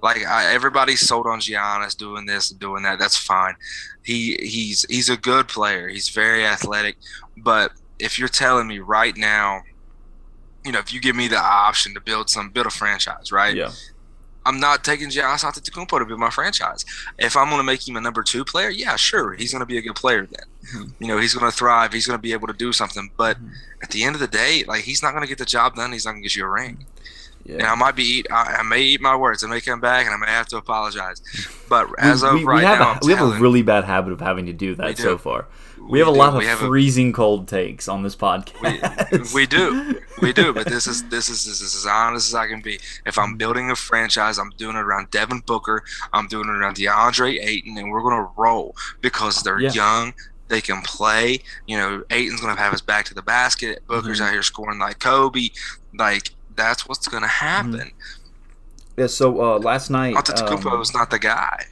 [0.03, 2.99] Like I, everybody's sold on Giannis doing this and doing that.
[2.99, 3.55] That's fine.
[4.03, 5.89] He he's he's a good player.
[5.89, 6.97] He's very athletic.
[7.37, 9.63] But if you're telling me right now,
[10.65, 13.55] you know, if you give me the option to build some build a franchise, right?
[13.55, 13.71] Yeah.
[14.47, 16.87] I'm not taking Giannis Antetokounmpo to be my franchise.
[17.19, 19.67] If I'm going to make him a number two player, yeah, sure, he's going to
[19.67, 20.47] be a good player then.
[20.75, 21.05] Mm-hmm.
[21.05, 21.93] You know, he's going to thrive.
[21.93, 23.11] He's going to be able to do something.
[23.19, 23.53] But mm-hmm.
[23.83, 25.93] at the end of the day, like he's not going to get the job done.
[25.93, 26.87] He's not going to get you a ring.
[27.49, 27.55] Yeah.
[27.55, 28.27] And I might be eat.
[28.31, 29.43] I, I, may eat my words.
[29.43, 31.23] I may come back, and I may have to apologize.
[31.67, 33.63] But as we, of we, right we have now, a, we telling, have a really
[33.63, 35.03] bad habit of having to do that do.
[35.03, 35.47] so far.
[35.81, 36.19] We, have a do.
[36.19, 39.33] lot of freezing a, cold takes on this podcast.
[39.33, 40.53] We, we, do, we do.
[40.53, 42.81] But this is this is this is as honest as I can be.
[43.07, 45.83] If I'm building a franchise, I'm doing it around Devin Booker.
[46.13, 49.73] I'm doing it around DeAndre Ayton, and we're gonna roll because they're yeah.
[49.73, 50.13] young.
[50.49, 51.41] They can play.
[51.67, 53.87] You know, Ayton's gonna have his back to the basket.
[53.87, 54.27] Booker's mm-hmm.
[54.27, 55.49] out here scoring like Kobe.
[55.95, 57.73] Like that's what's gonna happen.
[57.73, 59.01] Mm-hmm.
[59.01, 59.07] Yeah.
[59.07, 61.67] So uh, last night, Antetokounmpo um, is not the guy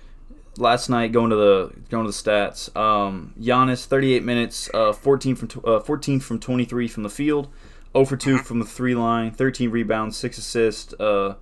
[0.58, 2.74] last night going to the going to the stats.
[2.76, 7.48] Um, Giannis, 38 minutes, uh, 14 from uh, 14 from 23 from the field,
[7.92, 8.44] 0 for 2 mm-hmm.
[8.44, 11.34] from the three line, 13 rebounds, six assists, uh,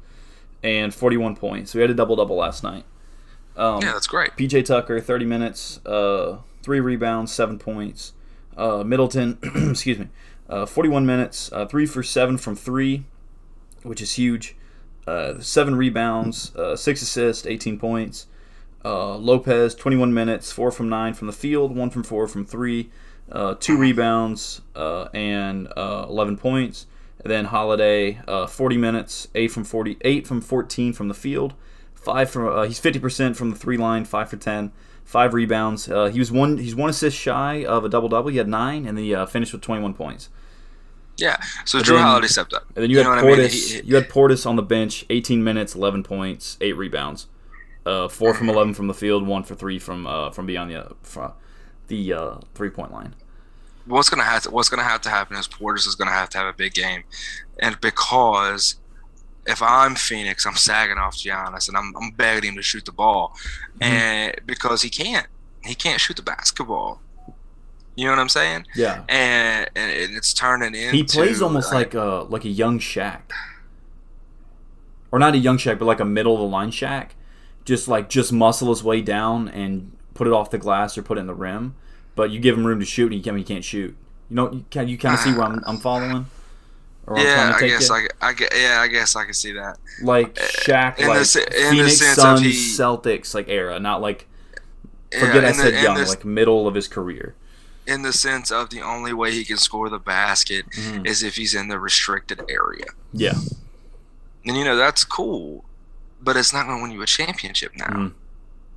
[0.62, 1.72] and 41 points.
[1.72, 2.84] So we had a double double last night.
[3.56, 4.32] Um, yeah, that's great.
[4.32, 8.12] PJ Tucker, 30 minutes, uh, three rebounds, seven points.
[8.56, 9.38] Uh, Middleton,
[9.70, 10.08] excuse me,
[10.48, 13.04] uh, 41 minutes, three for seven from three,
[13.84, 14.56] which is huge.
[15.40, 18.26] seven rebounds, six assists, 18 points.
[18.84, 22.90] Uh, Lopez, 21 minutes, 4 from 9 from the field, 1 from 4 from 3,
[23.32, 26.86] uh, 2 rebounds, uh, and uh, 11 points.
[27.22, 31.54] And then Holiday, uh, 40 minutes, 8 from 40, 8 from 14 from the field,
[31.94, 34.70] 5 from uh, he's 50% from the 3 line, 5 for 10,
[35.04, 35.86] 5 rebounds.
[35.86, 38.30] he was one he's one assist shy of a double double.
[38.30, 40.28] He had 9 and then he finished with 21 points.
[41.16, 42.64] Yeah, so then, Holiday stepped up.
[42.74, 43.32] And then you, you had Portis.
[43.32, 43.50] I mean?
[43.50, 47.28] he, he, you had Portis on the bench, 18 minutes, 11 points, 8 rebounds.
[47.86, 50.96] Uh, four from eleven from the field, one for three from uh, from beyond the
[51.02, 51.32] from
[51.88, 53.14] the uh, three point line.
[53.84, 56.38] What's gonna have to What's gonna have to happen is Portis is gonna have to
[56.38, 57.04] have a big game,
[57.58, 58.76] and because
[59.46, 62.92] if I'm Phoenix, I'm sagging off Giannis and I'm, I'm begging him to shoot the
[62.92, 63.34] ball,
[63.78, 63.82] mm-hmm.
[63.82, 65.26] and because he can't,
[65.62, 67.02] he can't shoot the basketball.
[67.96, 68.66] You know what I'm saying?
[68.74, 69.04] Yeah.
[69.08, 73.22] And and it's turning into he plays almost like, like a like a young Shaq,
[75.12, 77.10] or not a young Shaq, but like a middle of the line Shaq
[77.64, 81.18] just like just muscle his way down and put it off the glass or put
[81.18, 81.74] it in the rim.
[82.14, 83.96] But you give him room to shoot, and he, can't, he can't shoot.
[84.30, 86.26] You know, you can you kind of see where I'm, I'm following.
[87.16, 89.78] yeah, i guess I, I, yeah, I guess I can see that.
[90.02, 94.28] Like uh, Shaq, in like the, Phoenix Suns, he, Celtics, like era, not like
[95.12, 97.34] forget yeah, I said the, young, this, like middle of his career.
[97.86, 101.06] In the sense of the only way he can score the basket mm.
[101.06, 102.86] is if he's in the restricted area.
[103.12, 103.34] Yeah,
[104.46, 105.64] and you know that's cool
[106.24, 107.86] but it's not going to win you a championship now.
[107.86, 108.14] Mm.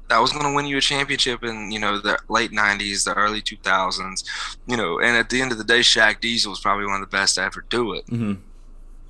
[0.09, 3.13] That was going to win you a championship in you know the late '90s, the
[3.13, 4.99] early 2000s, you know.
[4.99, 7.35] And at the end of the day, Shaq Diesel was probably one of the best
[7.35, 8.05] to ever do it.
[8.07, 8.41] Mm-hmm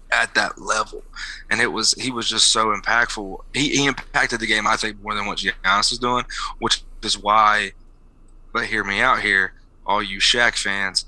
[0.10, 1.04] at that level.
[1.52, 3.42] And it was he was just so impactful.
[3.54, 6.24] He, he impacted the game, I think, more than what Giannis was doing,
[6.60, 7.74] which is why.
[8.54, 9.52] But hear me out here,
[9.88, 11.06] all you Shaq fans.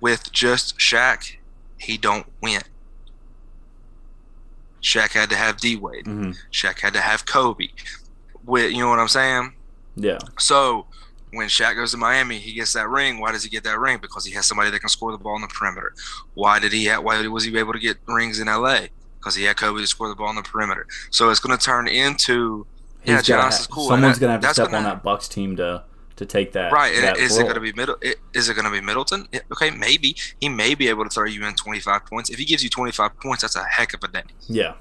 [0.00, 1.36] With just Shaq,
[1.76, 2.62] he don't win.
[4.82, 6.04] Shaq had to have D Wade.
[6.04, 6.32] Mm-hmm.
[6.52, 7.68] Shaq had to have Kobe.
[8.44, 9.54] With you know what I'm saying?
[9.96, 10.18] Yeah.
[10.38, 10.86] So
[11.32, 13.18] when Shaq goes to Miami, he gets that ring.
[13.20, 13.98] Why does he get that ring?
[14.00, 15.94] Because he has somebody that can score the ball on the perimeter.
[16.34, 16.84] Why did he?
[16.86, 18.86] Have, why was he able to get rings in LA?
[19.18, 20.86] Because he had Kobe to score the ball on the perimeter.
[21.10, 22.66] So it's going to turn into
[23.04, 23.88] yeah, Johnson's cool.
[23.88, 25.84] Someone's going to have to step gonna, on that Bucks team to
[26.16, 26.72] to take that.
[26.72, 26.94] Right.
[27.00, 27.40] That is role.
[27.40, 27.96] it going to be middle?
[28.32, 29.28] Is it going to be Middleton?
[29.52, 32.30] Okay, maybe he may be able to throw you in 25 points.
[32.30, 34.22] If he gives you 25 points, that's a heck of a day.
[34.46, 34.74] Yeah.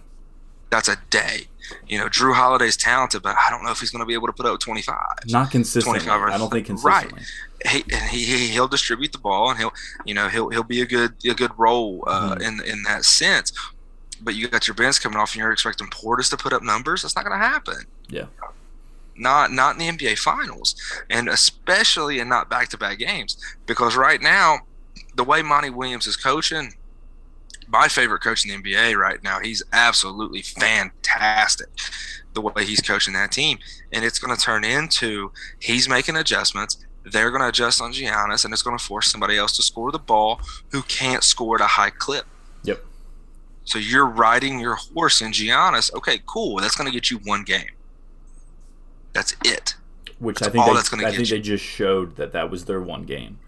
[0.70, 1.48] That's a day.
[1.88, 4.28] You know, Jrue Holiday's talented, but I don't know if he's going to be able
[4.28, 4.96] to put up 25.
[5.28, 6.00] Not consistently.
[6.00, 7.22] 25 or, I don't think consistently.
[7.66, 7.72] Right.
[7.72, 9.72] He, he, he he'll distribute the ball and he'll
[10.04, 12.42] you know he'll he'll be a good a good role uh, mm-hmm.
[12.42, 13.54] in in that sense.
[14.22, 17.04] but you got your Benz coming off, and you're expecting Portis to put up numbers.
[17.04, 17.86] That's not going to happen.
[18.10, 18.26] Yeah.
[19.16, 20.76] Not not in the NBA Finals,
[21.10, 24.62] and especially in not back to back games, because right now,
[25.16, 26.74] the way Monty Williams is coaching,
[27.68, 29.40] my favorite coach in the NBA right now.
[29.40, 31.68] He's absolutely fantastic
[32.34, 33.60] the way he's coaching that team,
[33.92, 36.84] and it's going to turn into he's making adjustments.
[37.04, 39.92] They're going to adjust on Giannis, and it's going to force somebody else to score
[39.92, 40.40] the ball
[40.72, 42.26] who can't score at a high clip.
[42.64, 42.84] Yep.
[43.66, 45.94] So you're riding your horse in Giannis.
[45.94, 46.58] Okay, cool.
[46.58, 47.70] That's going to get you one game.
[49.14, 49.76] That's it.
[50.20, 51.36] Which That's I think they, I think you.
[51.36, 53.40] they just showed that that was their one game.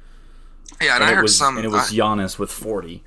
[0.81, 1.57] Yeah, and, And, I heard was some.
[1.57, 3.03] and it was I, Giannis with 40.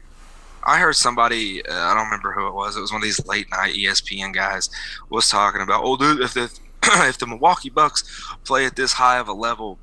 [0.64, 1.64] I heard somebody.
[1.66, 2.77] Uh, I don't remember who it was.
[2.77, 4.71] It was one of these late night ESPN guys
[5.09, 5.83] was talking about.
[5.85, 6.51] Oh, dude, if the
[6.85, 8.05] if the Milwaukee Bucks
[8.44, 9.79] play at this high of a level,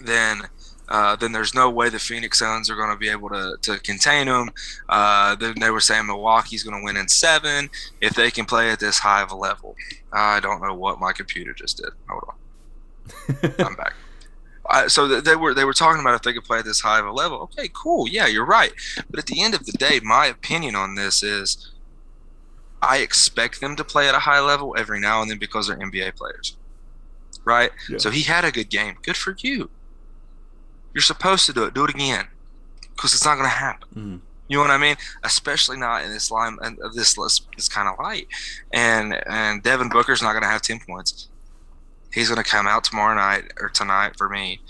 [0.00, 0.42] then
[0.88, 3.78] uh, then there's no way the Phoenix Suns are going to be able to, to
[3.80, 4.50] contain them.
[4.88, 7.68] Uh, then they were saying Milwaukee's going to win in seven
[8.00, 9.74] if they can play at this high of a level.
[10.12, 11.90] I don't know what my computer just did.
[12.08, 13.94] Hold on, I'm back.
[14.68, 16.80] Uh, so th- they were they were talking about if they could play at this
[16.80, 17.38] high of a level.
[17.38, 18.08] Okay, cool.
[18.08, 18.72] Yeah, you're right.
[19.10, 21.70] But at the end of the day, my opinion on this is,
[22.82, 25.76] I expect them to play at a high level every now and then because they're
[25.76, 26.56] NBA players,
[27.44, 27.70] right?
[27.88, 27.98] Yeah.
[27.98, 28.96] So he had a good game.
[29.02, 29.70] Good for you.
[30.96, 31.74] You're supposed to do it.
[31.74, 32.24] Do it again,
[32.96, 33.88] because it's not going to happen.
[33.94, 34.20] Mhm.
[34.48, 34.96] You know what I mean?
[35.24, 38.28] Especially not in this line and of this list, this kind of light.
[38.72, 41.28] And and Devin Booker's not going to have ten points.
[42.14, 44.62] He's going to come out tomorrow night or tonight for me,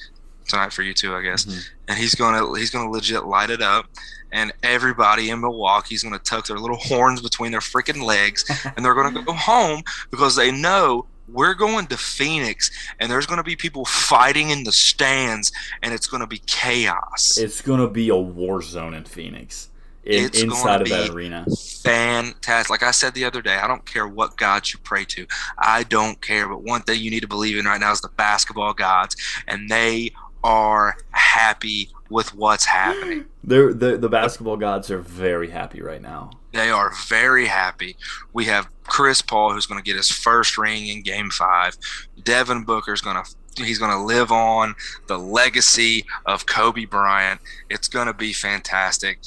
[0.48, 1.44] tonight for you too, I guess.
[1.44, 1.62] Mhm.
[1.86, 3.86] And he's going to he's going to legit light it up.
[4.32, 8.44] And everybody in Milwaukee's going to tuck their little horns between their freaking legs,
[8.76, 13.26] and they're going to go home because they know we're going to Phoenix, and there's
[13.26, 17.36] going to be people fighting in the stands, and it's going to be chaos.
[17.38, 19.70] It's going to be a war zone in Phoenix.
[20.04, 21.44] In, It's inside of that arena.
[21.82, 22.70] fantastic.
[22.70, 25.26] Like I said the other day, I don't care what gods you pray to.
[25.58, 26.48] I don't care.
[26.48, 29.16] But one thing you need to believe in right now is the basketball gods,
[29.48, 30.12] and they
[30.44, 33.24] are happy with what's happening.
[33.44, 36.30] They're, the the basketball gods are very happy right now.
[36.56, 37.96] They are very happy.
[38.32, 41.76] We have Chris Paul, who's going to get his first ring in Game Five.
[42.22, 44.74] Devin Booker's going to he's going to live on
[45.06, 47.40] the legacy of Kobe Bryant.
[47.70, 49.18] It's going to be fantastic.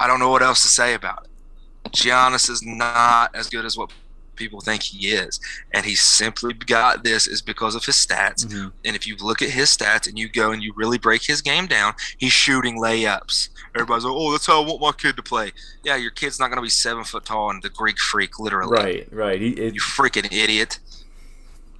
[0.00, 1.92] I don't know what else to say about it.
[1.92, 3.92] Giannis is not as good as what
[4.36, 5.40] people think he is,
[5.72, 8.44] and he simply got this is because of his stats.
[8.46, 8.72] Mhm.
[8.84, 11.40] And if you look at his stats and you go and you really break his
[11.42, 13.48] game down, he's shooting layups.
[13.74, 16.48] Everybody's like, "Oh, that's how I want my kid to play." Yeah, your kid's not
[16.48, 18.76] going to be seven foot tall and the Greek freak, literally.
[18.76, 19.40] Right, right.
[19.40, 20.78] He, it, You freaking idiot.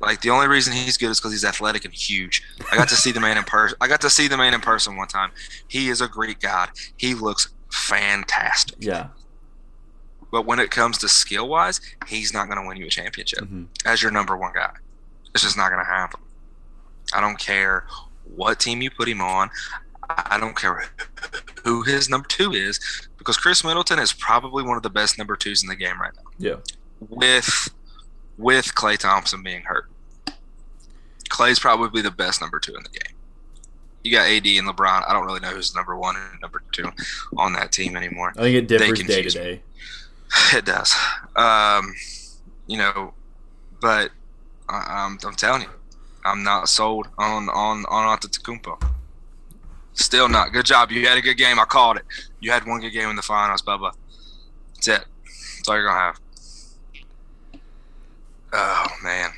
[0.00, 2.42] Like the only reason he's good is because he's athletic and huge.
[2.70, 3.78] I got to see the man in person.
[3.80, 5.30] I got to see the man in person one time.
[5.68, 6.70] He is a Greek god.
[6.96, 8.76] He looks fantastic.
[8.80, 9.08] yeah.
[10.34, 13.38] But when it comes to skill wise, he's not going to win you a championship
[13.44, 13.68] Mhm.
[13.84, 14.72] as your number one guy.
[15.32, 16.18] It's just not going to happen.
[17.12, 17.86] I don't care
[18.24, 19.48] what team you put him on.
[20.10, 20.86] I don't care
[21.62, 22.80] who his number two is
[23.16, 26.12] because Khris Middleton is probably one of the best number twos in the game right
[26.16, 26.56] now Yeah.
[27.08, 27.70] with
[28.36, 29.88] with Klay Thompson being hurt.
[31.30, 33.14] Klay's probably the best number two in the game.
[34.02, 35.08] You got AD and LeBron.
[35.08, 36.90] I don't really know who's number one and number two
[37.36, 38.32] on that team anymore.
[38.36, 39.52] I think it differs day to day.
[39.52, 39.62] me.
[40.52, 40.94] It does.
[41.36, 41.94] Um,
[42.66, 43.14] you know,
[43.80, 44.10] but
[44.68, 45.68] I, I'm, I'm telling you,
[46.24, 48.82] I'm not sold on on on Antetokounmpo.
[49.94, 50.52] Still not.
[50.52, 50.90] Good job.
[50.90, 51.58] You had a good game.
[51.58, 52.04] I called it.
[52.40, 53.92] You had one good game in the finals, Bubba.
[54.74, 55.04] That's it.
[55.24, 56.18] That's all you're gonna have.
[58.52, 59.30] Oh man.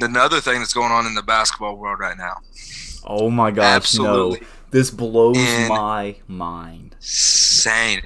[0.00, 2.36] Another thing that's going on in the basketball world right now.
[3.04, 4.46] Oh my gosh, Absolutely no.
[4.70, 6.94] This blows In- my mind.
[6.98, 8.02] insane.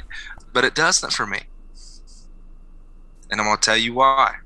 [0.52, 1.40] But it doesn't for me.
[3.32, 4.36] And I'm going to tell you why.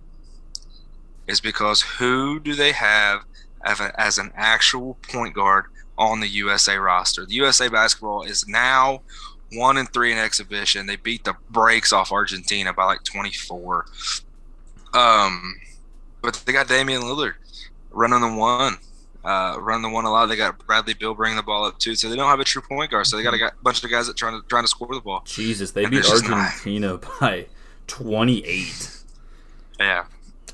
[1.27, 3.25] Is because who do they have
[3.65, 5.65] as, an actual point guard
[5.99, 7.27] on the USA roster?
[7.27, 9.03] The USA basketball is now
[9.53, 10.87] one and three in exhibition.
[10.87, 13.87] They beat the brakes off Argentina by like 24.
[14.95, 15.57] Um,
[16.23, 17.35] but they got Damian Lillard
[17.91, 18.77] running the one,
[19.25, 20.27] uh, running the one a lot.
[20.27, 21.97] They got Bradley Beal bringing the ball up too.
[21.97, 23.09] So they don't have a true point guard.
[23.09, 25.01] So they got a guy- bunch of guys that trying to trying to score the
[25.01, 25.23] ball.
[25.27, 27.47] Jesus, they And beat there's just not- Argentina by
[27.87, 28.91] 28.
[29.79, 30.05] Yeah.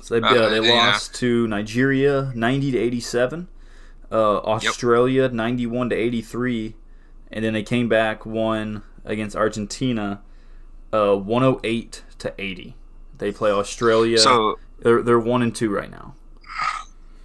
[0.01, 0.73] So they, Uh, uh, they yeah.
[0.73, 3.47] lost to Nigeria 90 to 87,
[4.11, 6.75] uh, Australia 91 to 83,
[7.31, 10.21] and then they came back won against Argentina
[10.91, 12.75] uh, 108 to 80.
[13.17, 14.17] They play Australia.
[14.19, 16.15] So they're they're one and two right now.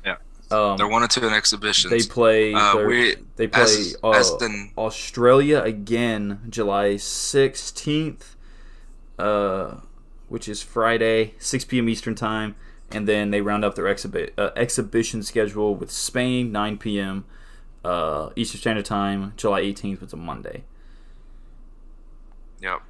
[0.04, 0.16] Yeah.
[0.50, 1.90] Um, they're one and two in exhibitions.
[1.90, 2.54] they play.
[2.54, 8.36] Uh, we- they play as, uh, as the Australia again, July 16th.
[9.18, 9.80] uh,
[10.28, 11.88] which is Friday, 6 p.m.
[11.88, 12.54] Eastern time,
[12.90, 17.24] and then they round up their exhibi- uh, exhibition schedule with Spain, 9 p.m.
[17.84, 20.64] Uh, Eastern Standard Time, July 18th, which is a Monday.
[22.60, 22.80] Yep.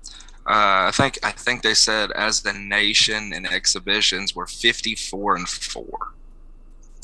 [0.47, 5.47] Uh, I think I think they said as the nation in exhibitions we're 54 and
[5.49, 6.15] four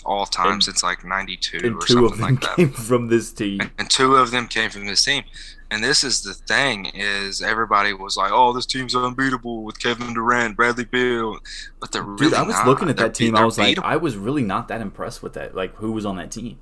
[0.07, 2.57] all time And- since like 92 And or two something of them like that.
[2.57, 3.61] came from this team.
[3.61, 5.25] and, and two of them came from this team.
[5.71, 10.15] And this is the thing: is everybody was like, "Oh, this team's unbeatable with Kevin
[10.15, 11.39] Durant, Bradley Beal,"
[11.81, 12.67] but they're really Dude, I was not.
[12.67, 13.35] looking at They're that be- team.
[13.35, 13.85] I they're was like, beatable.
[13.85, 15.55] I was really not that impressed with that.
[15.55, 16.59] Like, who was on that team?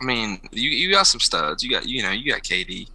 [0.00, 1.62] I mean, you you got some studs.
[1.62, 2.88] You got you know you got KD.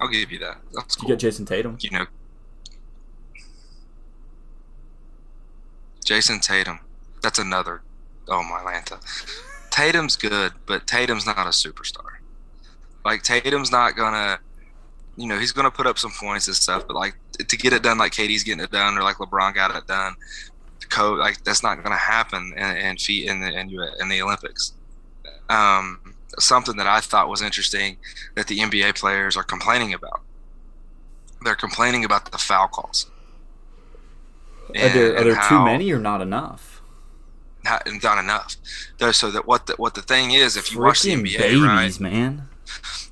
[0.00, 0.58] I'll give you that.
[0.74, 1.78] That's You got Jayson Tatum.
[1.80, 2.06] you know,
[6.04, 6.80] Jayson Tatum.
[7.22, 7.82] That's another.
[8.28, 8.98] Oh my Lanta.
[9.70, 12.18] Tatum's good, but Tatum's not a superstar.
[13.06, 14.40] Like Tatum's not gonna,
[15.16, 17.84] you know, he's gonna put up some points and stuff, but like to get it
[17.84, 20.16] done, like KD's getting it done, or like LeBron got it done,
[20.88, 24.72] code like that's not gonna happen in, in feet in the in, in the Olympics.
[25.48, 27.96] Um, something that I thought was interesting
[28.34, 30.22] that the NBA players are complaining about.
[31.42, 33.08] They're complaining about the foul calls.
[34.70, 36.82] Are there, are And there too many or not enough?
[37.64, 38.56] Not, not enough.
[39.12, 42.00] So that what the, what the thing is, if you watch the NBA, babies, right,
[42.00, 42.48] man.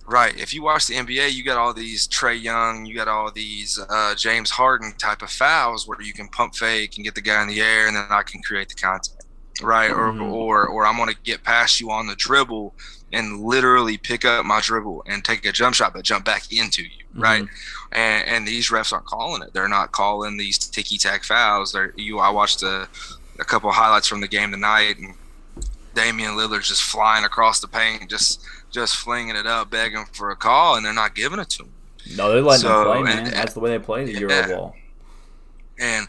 [0.06, 3.30] Right, if you watch the NBA, you got all these Trae Young, you got all
[3.30, 7.22] these uh, James Harden type of fouls where you can pump fake and get the
[7.22, 9.24] guy in the air, and then I can create the contact,
[9.62, 9.90] right?
[9.90, 10.30] Mhm.
[10.30, 12.74] Or or or I'm gonna get past you on the dribble
[13.14, 16.82] and literally pick up my dribble and take a jump shot, but jump back into
[16.82, 17.44] you, right?
[17.44, 17.92] Mm-hmm.
[17.92, 19.54] And, and these refs aren't calling it.
[19.54, 21.72] They're not calling these ticky tack fouls.
[21.72, 22.18] They're you.
[22.18, 22.88] I watched a,
[23.38, 25.14] a couple of highlights from the game tonight, and
[25.94, 28.44] Damian Lillard's just flying across the paint, just
[28.74, 31.72] just flinging it up, begging for a call, and they're not giving it to them.
[32.16, 33.30] No, they're letting So, them play, and- man.
[33.32, 34.18] That's the way they play the Yeah.
[34.20, 34.76] Euro ball.
[35.78, 36.06] and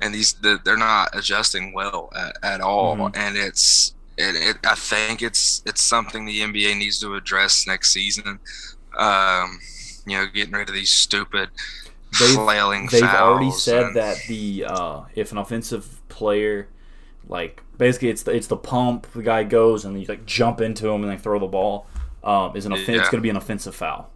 [0.00, 3.16] and these the, they're not adjusting well at, at all Mhm.
[3.16, 7.92] and it's it, it i think it's it's something the nba needs to address next
[7.92, 8.38] season
[8.96, 9.58] um
[10.06, 11.48] you know getting rid of these stupid
[12.20, 16.68] They've- flailing They've already said and- that the uh, if an offensive player,
[17.28, 20.88] like basically it's the it's the pump, the guy goes and you like jump into
[20.88, 21.86] him and they throw the ball.
[22.28, 22.88] Um, is an offense.
[22.88, 23.02] It's Yeah.
[23.10, 24.10] going to be an offensive foul.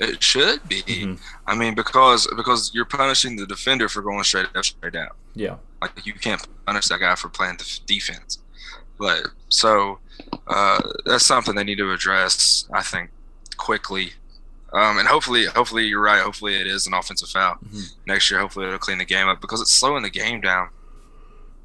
[0.00, 1.18] it should be Mhm.
[1.48, 5.56] i mean because because you're punishing the defender for going straight up straight down Yeah.
[5.82, 8.38] Like you can't punish that guy for playing the defense.
[8.96, 9.98] But so
[10.46, 13.10] uh, that's something they need to address, I think,
[13.56, 14.12] quickly.
[14.72, 16.22] Um, and hopefully, hopefully you're right.
[16.22, 17.90] Hopefully it is an offensive foul Mhm.
[18.06, 18.38] next year.
[18.40, 20.68] Hopefully it'll clean the game up because it's slowing the game down.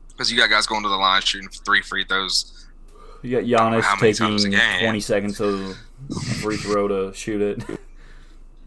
[0.10, 2.63] Because you got guys going to the line shooting three free throws.
[3.24, 4.80] You got Giannis How many times a taking game?
[4.84, 5.76] 20 seconds to
[6.12, 7.64] a free throw to shoot it.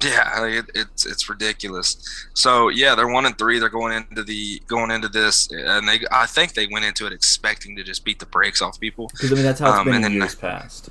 [0.03, 2.27] Yeah, it, it's it's ridiculous.
[2.35, 3.59] So yeah, they're one and three.
[3.59, 7.15] They're going into the going into this, and they I think they went into it
[7.15, 9.09] expecting to just beat the brakes off people.
[9.09, 10.91] Because I mean that's how it's Um, been in years past.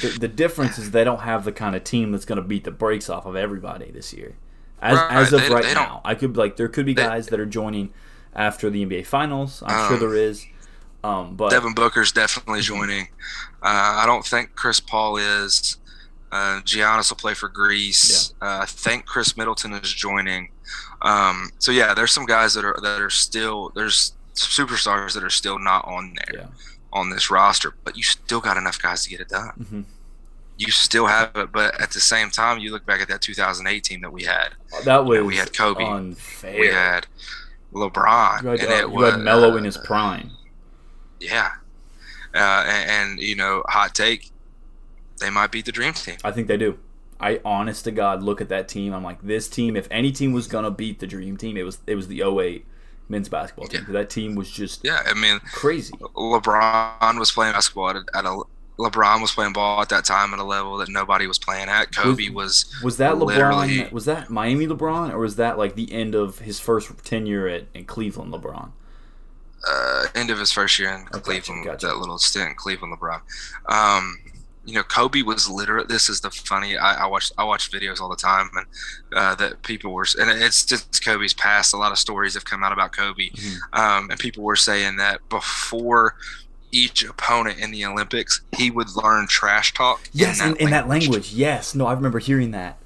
[0.00, 2.64] The, the difference is they don't have the kind of team that's going to beat
[2.64, 4.32] the brakes off of everybody this year.
[4.80, 7.02] As, Right, as of they- right they now, I could like there could be They-
[7.02, 7.92] guys that are joining
[8.34, 9.62] after the NBA Finals.
[9.66, 10.46] I'm sure Um, there is.
[11.02, 13.08] Um, but Devin Booker's definitely joining.
[13.62, 15.76] Uh, I don't think Chris Paul is.
[16.32, 18.32] Uh, Giannis will play for Greece.
[18.40, 20.50] Uh, I think Khris Middleton is joining.
[21.02, 25.30] Um, so yeah, there's some guys that are that are still there's superstars that are
[25.30, 26.46] still not on there Yeah.
[26.92, 29.50] on this roster, but you still got enough guys to get it done.
[29.60, 29.84] Mhm.
[30.56, 33.82] You still have it, but at the same time, you look back at that 2008
[33.82, 34.50] team that we had.
[34.84, 35.84] that was we had Kobe.
[35.84, 36.60] unfair.
[36.60, 37.06] We had
[37.72, 40.30] LeBron, you had, and uh, it you was had Melo in his prime.
[41.20, 41.52] Yeah,
[42.34, 44.30] uh, and, and you know, hot take,
[45.20, 46.16] they might beat the dream team.
[46.24, 46.78] I think they do.
[47.20, 48.94] I honest to God look at that team.
[48.94, 49.76] I'm like, this team.
[49.76, 52.64] If any team was gonna beat the Dream Team, it was it was the 08
[53.08, 53.84] men's basketball team.
[53.86, 53.92] Yeah.
[53.92, 55.92] That team was just Yeah, I mean, crazy.
[55.92, 58.42] LeBron was playing basketball at a, at a
[58.78, 61.94] LeBron was playing ball at that time at a level that nobody was playing at.
[61.94, 63.92] Kobe was Was that LeBron?
[63.92, 67.66] Was that Miami LeBron, or was that like the end of his first tenure at
[67.74, 68.70] in Cleveland LeBron?
[69.68, 71.64] Uh, end of his first year in gotcha, Cleveland.
[71.64, 71.86] gotcha.
[71.88, 73.20] That little stint in Cleveland, LeBron.
[73.72, 74.18] Um,
[74.66, 75.86] you know, Kobe was literally.
[75.88, 76.76] This is the funny.
[76.76, 78.66] I, I watch I watch videos all the time, and
[79.14, 81.72] uh, that people were, and it's just Kobe's past.
[81.74, 83.56] A lot of stories have come out about Kobe, Mhm.
[83.72, 86.14] um, and people were saying that before
[86.72, 90.08] each opponent in the Olympics, he would learn trash talk.
[90.12, 91.32] Yes, in, in that language.
[91.32, 92.76] Yes, no, I remember hearing that.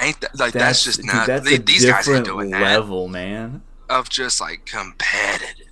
[0.00, 2.50] Ain't that, like that's, just dude, not that's they- a these guys ain't different doing
[2.50, 3.62] that level, man.
[3.88, 5.66] of just like competitive.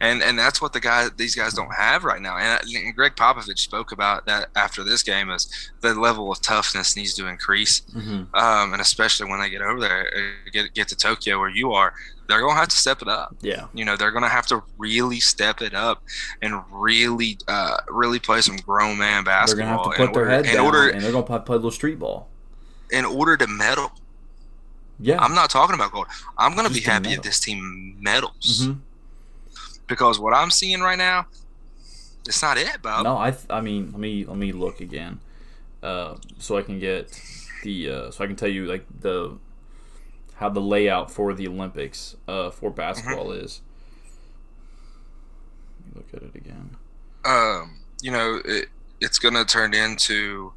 [0.00, 2.36] And and that's what the guy these guys don't have right now.
[2.36, 6.96] And, and Gregg Popovich spoke about that after this game is the level of toughness
[6.96, 8.34] needs to increase, mm-hmm.
[8.34, 11.72] um, and especially when they get over there, uh, get get to Tokyo where you
[11.72, 11.92] are,
[12.28, 13.34] they're gonna have to step it up.
[13.40, 16.02] Yeah, you know they're gonna have to really step it up
[16.42, 19.66] and really uh, really play some grown man basketball.
[19.84, 21.70] They're gonna have to put their head down order, and they're gonna play a little
[21.70, 22.28] street ball
[22.90, 23.92] in order to medal.
[24.98, 26.06] Yeah, I'm not talking about gold.
[26.38, 28.62] I'm gonna Just be happy if this team medals.
[28.62, 28.80] Mm-hmm
[29.86, 31.26] because what I'm seeing right now,
[32.26, 33.04] it's not it, Bob.
[33.04, 35.20] No, I I mean let me let me look again,
[35.82, 37.20] uh, so I can get
[37.62, 39.38] the uh, so I can tell you like the
[40.36, 43.44] how the layout for the Olympics uh, for basketball mm-hmm.
[43.44, 43.62] is.
[45.94, 46.76] look at it again.
[47.24, 48.68] Um, you know, it,
[49.00, 50.52] it's going to turn into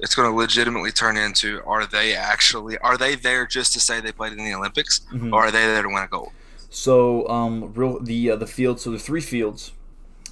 [0.00, 4.00] it's going to legitimately turn into are they actually are they there just to say
[4.00, 5.32] they played in the Olympics mm-hmm.
[5.34, 6.32] or are they there to win a gold?
[6.78, 8.84] So, um, real the uh, the fields.
[8.84, 9.72] So the three fields: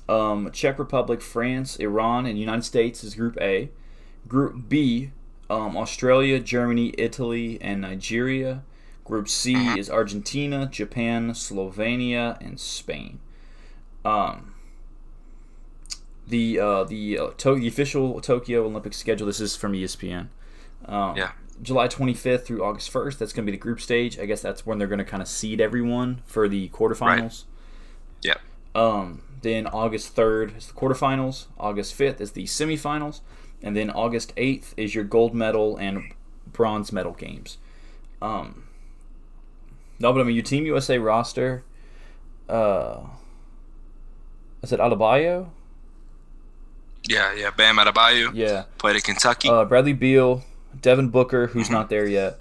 [0.08, 3.68] um, Czech Republic, France, Iran, and United States is Group A.
[4.28, 5.10] Group B:
[5.50, 8.62] um, Australia, Germany, Italy, and Nigeria.
[9.04, 9.76] Group C uh-huh.
[9.76, 13.18] is Argentina, Japan, Slovenia, and Spain.
[14.04, 14.54] Um,
[16.28, 19.26] the uh, the uh, to- the official Tokyo Olympic schedule.
[19.26, 20.28] This is from ESPN.
[20.84, 21.32] Um, yeah.
[21.62, 23.18] July 25th through August 1st.
[23.18, 24.18] That's going to be the group stage.
[24.18, 27.44] I guess that's when they're going to kind of seed everyone for the quarterfinals.
[27.44, 27.44] Right.
[28.22, 28.36] Yeah.
[28.74, 31.46] Um, then August 3rd is the quarterfinals.
[31.58, 33.20] August 5th is the semifinals.
[33.62, 36.12] And then August 8th is your gold medal and
[36.52, 37.58] bronze medal games.
[38.20, 38.64] Um,
[39.98, 41.64] no, but I mean, your Team USA roster.
[42.48, 43.00] Uh,
[44.62, 45.48] is it Adebayo?
[47.08, 47.50] Yeah, yeah.
[47.50, 48.30] Bam Adebayo.
[48.34, 48.64] Yeah.
[48.78, 49.48] Played at Kentucky.
[49.48, 50.42] Uh, Bradley Beal,
[50.80, 52.38] Devin Booker, who's not there yet.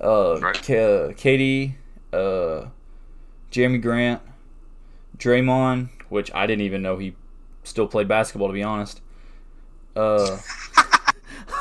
[0.00, 0.54] Uh, right.
[0.62, 1.74] K- KD,
[2.12, 2.68] uh,
[3.50, 4.22] Jerami Grant,
[5.16, 7.14] Draymond, which I didn't even know he
[7.64, 9.00] still played basketball to be honest.
[9.96, 10.38] Uh,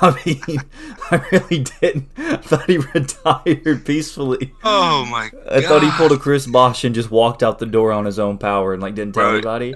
[0.02, 0.60] I mean,
[1.12, 2.10] I really didn't.
[2.18, 4.54] I thought he retired peacefully.
[4.64, 5.30] Oh my!
[5.30, 5.48] God.
[5.50, 8.20] I thought he pulled a Chris Bosh and just walked out the door on his
[8.20, 9.74] own power and like didn't tell anybody.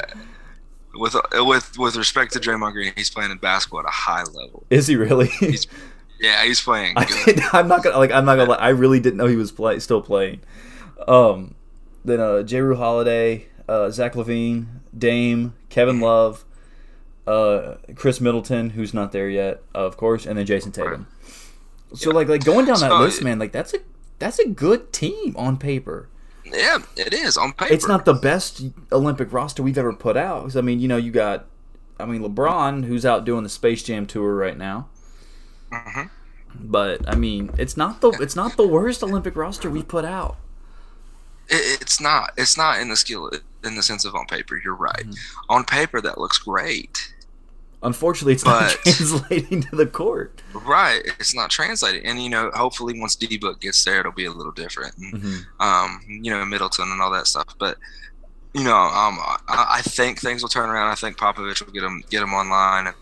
[0.94, 4.66] With with with respect to Draymond Green, he's playing in basketball at a high level.
[4.70, 5.28] Is he really?
[5.28, 5.66] he's
[6.22, 6.94] yeah, he's playing.
[6.98, 7.06] I
[7.54, 8.12] am not gonna like.
[8.12, 8.52] I'm not gonna.
[8.52, 10.42] Lie, I really didn't know he was play still playing.
[11.08, 11.56] Um,
[12.06, 14.68] then uh, Jrue Holiday, uh, Zach LaVine,
[14.98, 16.46] Dame, Kevin Love,
[17.26, 21.08] uh, Khris Middleton, who's not there yet, uh, of course, and then Jayson Tatum.
[21.24, 21.98] Right.
[21.98, 22.16] So yeah.
[22.16, 23.80] like like going down that so, list, man, like that's a
[24.20, 26.08] that's a good team on paper.
[26.46, 27.74] Yeah, it is on paper.
[27.74, 30.44] It's not the best Olympic roster we've ever put out.
[30.44, 31.46] Cause, I mean, you know, you got,
[32.00, 34.90] I mean, LeBron, who's out doing the Space Jam tour right now.
[35.72, 36.02] Mm-hmm.
[36.56, 40.38] But I mean, it's not the it's not the worst Olympic roster we put out.
[41.48, 42.32] It, it's not.
[42.38, 43.32] It's not in the skill
[43.64, 44.60] in the sense of on paper.
[44.64, 44.96] You're right.
[44.96, 45.46] Mm-hmm.
[45.50, 47.14] On paper, that looks great.
[47.84, 50.42] Unfortunately, it's but, not translating to the court.
[50.54, 54.26] Right, it's not translating, and you know, hopefully, once D Book gets there, it'll be
[54.26, 54.96] a little different.
[54.98, 55.62] And, mm-hmm.
[55.62, 57.56] Um, you know, Middleton and all that stuff.
[57.58, 57.78] But
[58.54, 60.92] you know, um, I, I, think things will turn around.
[60.92, 62.88] I think Popovich will get them get them online.
[62.88, 62.96] And,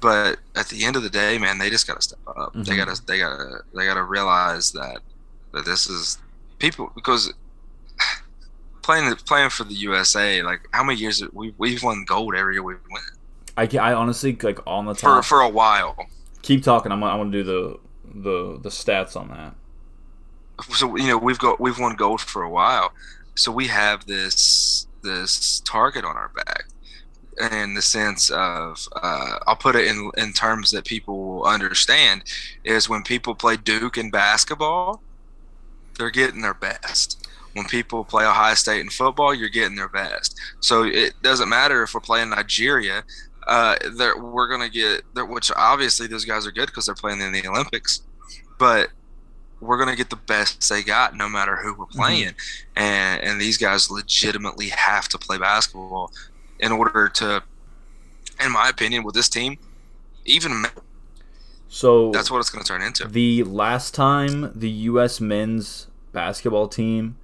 [0.00, 2.52] but at the end of the day, man, they just got to step up.
[2.52, 2.62] Mm-hmm.
[2.62, 5.00] They got to they got to they got to realize that
[5.52, 6.18] that this is
[6.58, 7.32] people because
[8.82, 12.62] playing playing for the USA, like how many years we we've won gold every year
[12.62, 13.02] we win.
[13.56, 15.96] I, I honestly like on the top for for a while.
[16.42, 16.92] Keep talking.
[16.92, 17.78] I'm I want to do the
[18.22, 19.54] the the stats on that.
[20.74, 22.92] So you know we've got we've won gold for a while,
[23.34, 26.64] so we have this this target on our back
[27.40, 32.24] in the sense of uh, I'll put it in in terms that people will understand
[32.64, 35.02] is when people play Duke in basketball,
[35.96, 37.26] they're getting their best.
[37.54, 40.38] When people play Ohio State in football, you're getting their best.
[40.60, 43.04] So it doesn't matter if we're playing Nigeria.
[43.46, 43.76] Uh,
[44.18, 48.02] we're gonna get which obviously those guys are good because they're playing in the Olympics,
[48.58, 48.90] but
[49.60, 51.98] we're gonna get the best they got no matter who we're mm-hmm.
[51.98, 52.82] playing, mm-hmm.
[52.82, 56.12] and and these guys legitimately have to play basketball
[56.60, 57.42] in order to,
[58.44, 59.58] in my opinion, with this team,
[60.24, 60.64] even
[61.68, 63.06] so that's what it's going to turn into.
[63.06, 65.20] The last time the U.S.
[65.20, 67.16] men's basketball team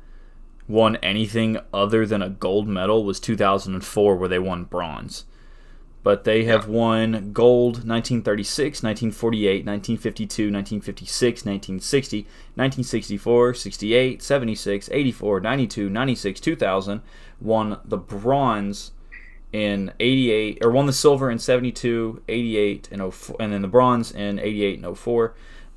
[0.69, 5.25] won anything other than a gold medal was 2004, where they won bronze.
[6.03, 6.75] But they have yeah.
[6.75, 12.19] won gold 1936, 1948, 1952, 1956, 1960,
[12.55, 17.01] 1964, 68, 76, 84, 92, 96, 2000.
[17.41, 18.93] Won the bronze
[19.55, 24.11] in 88 or won the silver in 72 88 and 04 and then the bronze
[24.11, 25.35] in 88 and 04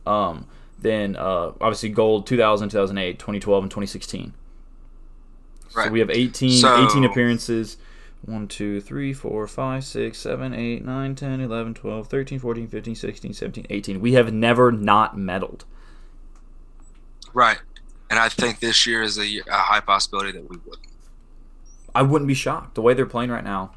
[0.07, 0.47] um,
[0.79, 4.33] then uh, obviously gold 2000 2008 2012 and 2016
[5.69, 7.77] So we have 18, So- 18 appearances.
[8.25, 12.95] 1, 2, 3, 4, 5, 6, 7, 8, 9, 10, 11, 12, 13, 14, 15,
[12.95, 14.01] 16, 17, 18.
[14.01, 15.61] We have never not medaled.
[17.33, 17.59] Right.
[18.09, 20.79] And I think this year is a, a high possibility that we would.
[21.97, 22.75] I wouldn't be shocked.
[22.75, 23.71] The way they're playing right now,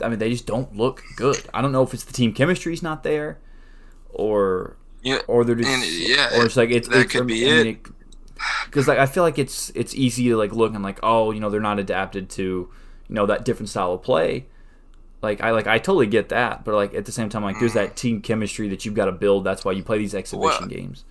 [0.00, 1.42] I mean, they just don't look good.
[1.52, 3.38] I don't know if it's the team chemistry's not there
[4.10, 5.18] or Yeah.
[5.26, 7.66] or they're just And, yeah, or it's like it's that it's, could I be mean,
[7.66, 7.86] it.
[8.66, 11.40] because like I feel like it's it's easy to like look and like oh you
[11.40, 14.46] know they're not adapted to you know that different style of play.
[15.22, 17.72] Like I like I totally get that, but like at the same time like there's
[17.72, 17.82] mm.
[17.82, 19.42] that team chemistry that you've got to build.
[19.42, 21.04] That's why you play these exhibition Well, games.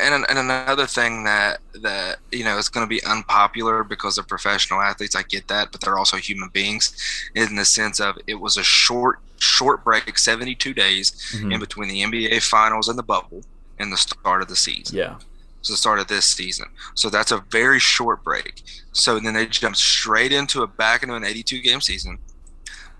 [0.00, 4.24] And and another thing that that you know is going to be unpopular because they're
[4.24, 5.14] professional athletes.
[5.16, 6.92] I get that, but they're also human beings,
[7.34, 11.54] in the sense of it was a short short break, seventy two days Mhm.
[11.54, 13.42] in between the NBA finals and the bubble
[13.78, 14.96] and the start of the season.
[14.98, 15.16] Yeah,
[15.62, 16.66] So the start of this season.
[16.94, 18.62] So that's a very short break.
[18.92, 22.18] So then they jump straight into a back into an eighty two game season.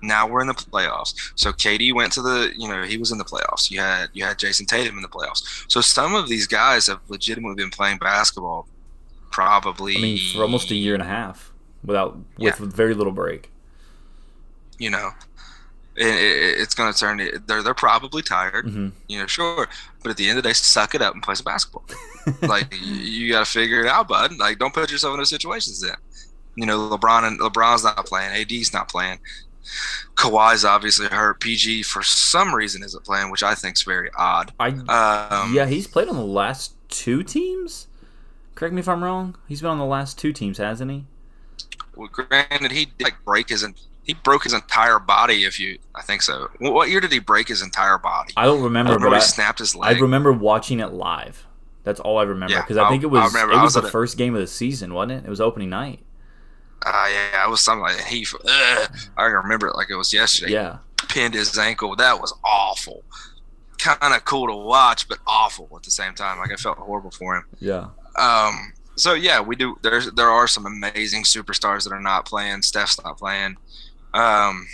[0.03, 1.15] Now we're in the playoffs.
[1.35, 3.71] So KD went to the, you know, he was in the playoffs.
[3.71, 5.65] You had you had Jayson Tatum in the playoffs.
[5.69, 8.67] So some of these guys have legitimately been playing basketball,
[9.31, 9.97] probably.
[9.97, 11.53] I mean for almost a year and a half
[11.85, 12.55] without with, Yeah.
[12.61, 13.51] very little break.
[14.79, 15.11] You know,
[15.97, 17.21] it, it, it's going to turn.
[17.47, 18.65] They're they're probably tired.
[18.67, 19.69] hmm You know, sure,
[20.03, 21.85] but at the end of the day, suck it up and play some basketball.
[22.49, 24.39] like you, you got to figure it out, bud.
[24.39, 25.83] Like don't put yourself in those situations.
[25.83, 25.97] Then,
[26.55, 28.31] you know, LeBron and LeBron's not playing.
[28.33, 29.19] AD's not playing.
[30.15, 31.41] Kawhi's obviously hurt.
[31.41, 34.53] PG for some reason isn't playing, which I think is very odd.
[34.59, 37.87] I Um, yeah he's played on the last two teams.
[38.55, 39.37] Correct me if I'm wrong.
[39.49, 41.05] He's been on the last two teams, hasn't he?
[41.97, 43.65] Well, granted, he did like break his
[44.03, 45.45] he broke his entire body.
[45.45, 46.51] If you, I think so.
[46.59, 48.33] What year did he break his entire body?
[48.37, 51.47] I don't remember, I but He I, snapped his I remember watching it live.
[51.85, 53.55] That's all I remember Yeah, because I think it was I remember.
[53.55, 55.27] it was, was the first game of the season, wasn't it?
[55.27, 56.01] It was opening night.
[56.85, 58.27] Uh, yeah, I was something like he.
[58.49, 60.53] Ugh, I remember it like it was yesterday.
[60.53, 60.79] Yeah,
[61.09, 61.95] pinned his ankle.
[61.97, 63.03] That was awful.
[63.79, 66.39] Kind of cool to watch, but awful at the same time.
[66.39, 67.45] Like I felt horrible for him.
[67.59, 67.89] yeah.
[68.17, 69.79] Um, so yeah, we do.
[69.83, 72.63] There's there are some amazing superstars that are not playing.
[72.63, 73.57] Steph's not playing.
[74.13, 74.67] Um,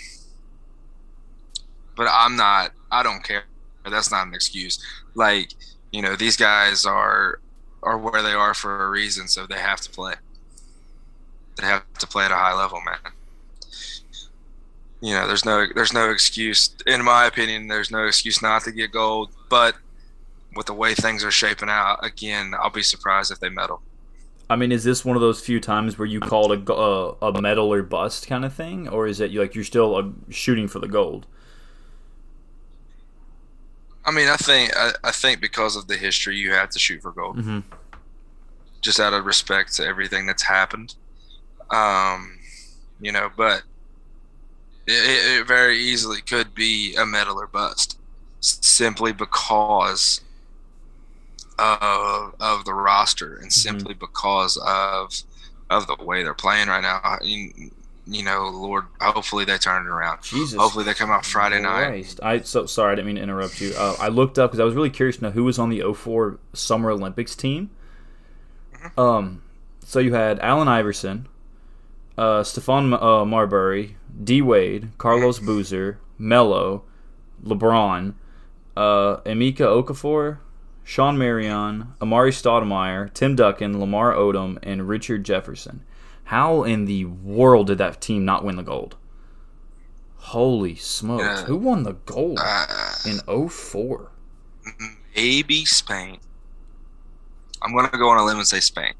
[1.96, 2.72] but I'm not.
[2.90, 3.44] I don't care.
[3.88, 4.84] That's not an excuse.
[5.14, 5.52] Like
[5.92, 7.40] you know, these guys are
[7.82, 10.14] are where they are for a reason, so they have to play.
[11.56, 13.12] They have to play at a high level, man.
[15.00, 17.68] You know, there's no there's no excuse in my opinion.
[17.68, 19.76] There's no excuse not to get gold, but
[20.54, 23.82] with the way things are shaping out, again, I'll be surprised if they medal.
[24.48, 27.16] I mean, is this one of those few times where you call it a, go-
[27.20, 30.04] uh, a medal or bust kind of thing, or is it like you're still uh,
[30.30, 31.26] shooting for the gold?
[34.04, 37.02] I mean, I think I, I think because of the history, you have to shoot
[37.02, 37.60] for gold, hmm
[38.82, 40.94] just out of respect to everything that's happened.
[41.70, 42.38] Um,
[43.00, 43.62] you know, but
[44.86, 47.98] it, it very easily could be a medal or bust,
[48.40, 50.20] simply because
[51.58, 55.12] of of the roster and simply because of
[55.70, 57.18] of the way they're playing right now.
[57.22, 57.70] You,
[58.06, 60.22] you know, Lord, hopefully they turn it around.
[60.22, 60.58] Jesus.
[60.58, 62.14] Hopefully they come out Friday night.
[62.22, 62.92] I so sorry.
[62.92, 63.72] I didn't mean to interrupt you.
[63.76, 65.82] Uh, I looked up because I was really curious to know who was on the
[65.92, 67.70] 04 Summer Olympics team.
[68.74, 69.00] Mm-hmm.
[69.00, 69.42] Um,
[69.84, 71.26] so you had Allen Iverson,
[72.18, 75.38] uh, Stephon uh, Marbury, D Wade, Carlos.
[75.38, 76.84] Boozer, Melo,
[77.44, 78.14] LeBron,
[78.76, 80.38] uh, Emeka Okafor,
[80.84, 85.82] Shawn Marion, Amar'e Stoudemire, Tim Duncan, Lamar Odom, and Richard Jefferson.
[86.24, 88.96] How in the world did that team not win the gold?
[90.16, 91.22] Holy smokes.
[91.22, 91.44] Yeah.
[91.44, 92.66] Who won the gold Uh,
[93.04, 94.10] in 04?
[95.14, 96.18] maybe Spain.
[97.62, 98.94] I'm gonna go on a limb and say Spain.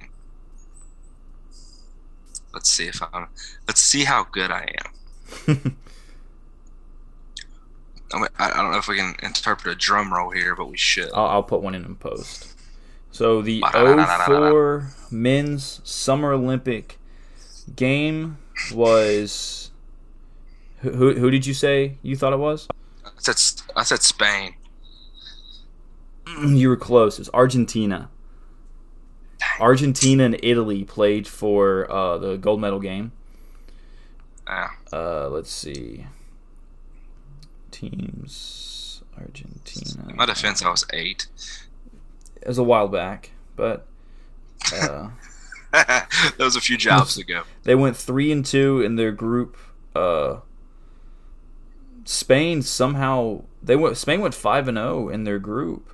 [2.57, 3.29] Let's see if I'm.
[3.69, 4.93] Let's see how good I am.
[8.15, 10.71] I, mean, I I don't know if we can interpret a drum roll here, but
[10.71, 11.11] we should.
[11.13, 12.57] I'll, I'll put one in in post.
[13.11, 14.49] So the Ba-da-da-da-da-da.
[14.49, 16.99] 04 men's Summer Olympic
[17.77, 18.39] game
[18.73, 19.71] was.
[20.79, 22.69] Who, who, who did you say you thought it was?
[23.05, 23.37] I said
[23.77, 24.55] I said Spain.
[26.43, 27.19] You were close.
[27.19, 28.09] It was Argentina.
[29.61, 33.13] Argentina and Italy played for uh, the gold medal game.
[34.47, 34.71] Yeah.
[34.93, 36.07] Uh, let's see.
[37.71, 40.09] Teams Argentina.
[40.09, 41.27] In my defense, I was eight.
[42.41, 43.87] It was a while back, but
[44.73, 45.09] uh,
[45.73, 47.43] that was a few jobs ago.
[47.65, 49.57] they went three and two in their group.
[49.95, 50.41] Uh,
[52.05, 53.97] Spain somehow they went.
[53.97, 55.93] Spain went five and zero in their group,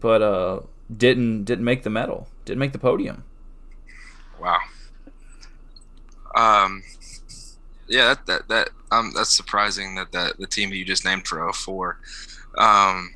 [0.00, 0.60] but uh,
[0.94, 2.28] didn't didn't make the medal.
[2.44, 3.24] Didn't make the podium.
[4.40, 4.58] Wow.
[6.36, 6.82] Um,
[7.88, 11.52] yeah, that that that um, that's surprising that that the team you just named for
[11.52, 11.98] 04.
[12.58, 13.14] Um,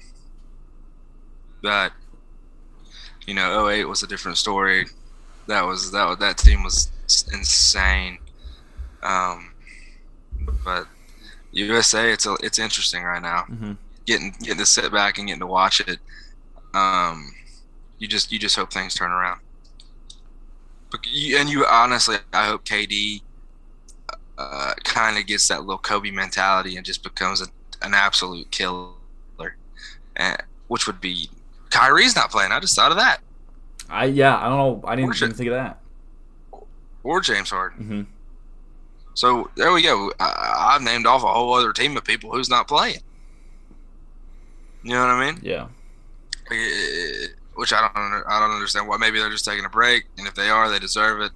[1.62, 1.92] but
[3.26, 4.86] you know, 08 was a different story.
[5.46, 6.90] That was that that team was
[7.32, 8.18] insane.
[9.02, 9.52] Um,
[10.64, 10.86] but
[11.52, 13.44] USA, it's a, it's interesting right now.
[13.50, 13.72] Mm-hmm.
[14.06, 15.98] Getting getting to sit back and getting to watch it.
[16.74, 17.34] Um,
[17.98, 19.40] you just you just hope things turn around.
[20.90, 23.22] But you, and you honestly, I hope KD
[24.38, 27.46] uh, kind of gets that little Kobe mentality and just becomes a,
[27.82, 28.94] an absolute killer,
[30.16, 30.36] and,
[30.68, 31.28] which would be
[31.70, 32.52] Kyrie's not playing.
[32.52, 33.18] I just thought of that.
[33.90, 34.88] I yeah, I don't know.
[34.88, 35.80] I didn't even think of that.
[37.02, 37.84] Or James Harden.
[37.84, 38.02] Mm-hmm.
[39.14, 40.12] So there we go.
[40.20, 43.00] I, I've named off a whole other team of people who's not playing.
[44.84, 45.40] You know what I mean?
[45.42, 45.66] Yeah.
[46.50, 47.26] Eh,
[47.58, 48.24] Which I don't.
[48.28, 48.98] I don't understand why.
[48.98, 51.32] Maybe they're just taking a break, and if they are, they deserve it.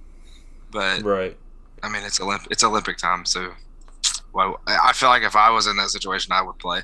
[0.71, 1.37] But Right.
[1.83, 3.51] I mean, it's Olymp- It's Olympic time, so.
[4.31, 4.53] Why?
[4.65, 6.83] I feel like if I was in that situation, I would play.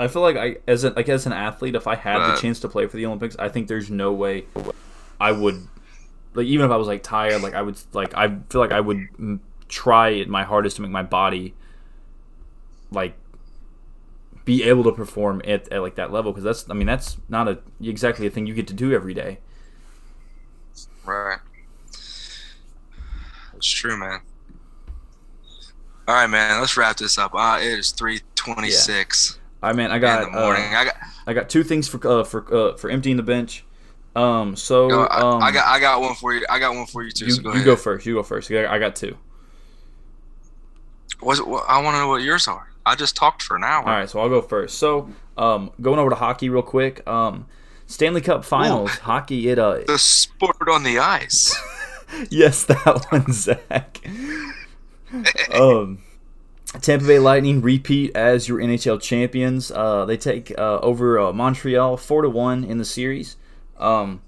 [0.00, 2.58] I feel like I as a, like as an athlete, if I had the chance
[2.60, 4.46] to play for the Olympics, I think there's no way
[5.20, 5.66] I would
[6.32, 8.80] like even if I was like tired, like I would like I feel like I
[8.80, 11.52] would try my hardest to make my body
[12.90, 13.14] like
[14.48, 17.48] be able to perform at, at like that level because that's I mean that's not
[17.48, 19.40] a exactly a thing you get to do every day.
[21.04, 21.38] Right.
[21.92, 24.20] It's true, man.
[26.06, 26.60] All right, man.
[26.60, 27.34] Let's wrap this up.
[27.34, 29.38] Uh, it is three twenty six.
[29.62, 30.74] All right, man, I got the morning.
[30.74, 30.94] uh, I got.
[31.26, 33.66] I got two things for uh, for uh, for emptying the bench.
[34.16, 35.66] Um, so no, I, um, I got.
[35.66, 36.46] I got one for you.
[36.48, 37.26] I got one for you too.
[37.26, 38.06] you, so go you go first.
[38.06, 38.50] You go first.
[38.50, 39.14] I got two.
[41.20, 42.70] Was it, I want to know what yours are.
[42.88, 43.86] I just talked for an hour.
[43.86, 44.78] All right, so I'll go first.
[44.78, 47.06] So, um, going over to hockey real quick.
[47.06, 47.46] Um,
[47.86, 49.50] Stanley Cup Finals hockey.
[49.50, 51.54] It uh, The sport on the ice.
[52.30, 54.00] yes, that one, Zach.
[55.52, 55.98] um,
[56.80, 59.70] Tampa Bay Lightning repeat as your NHL champions.
[59.70, 63.36] Uh, they take uh, over uh, Montreal four to one in the series.
[63.76, 64.22] Um,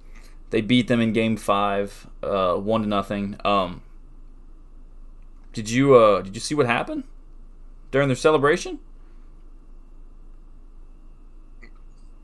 [0.50, 3.36] they beat them in Game Five, uh, one to nothing.
[3.42, 3.80] Um,
[5.54, 7.04] did you uh, did you see what happened
[7.90, 8.78] during their celebration?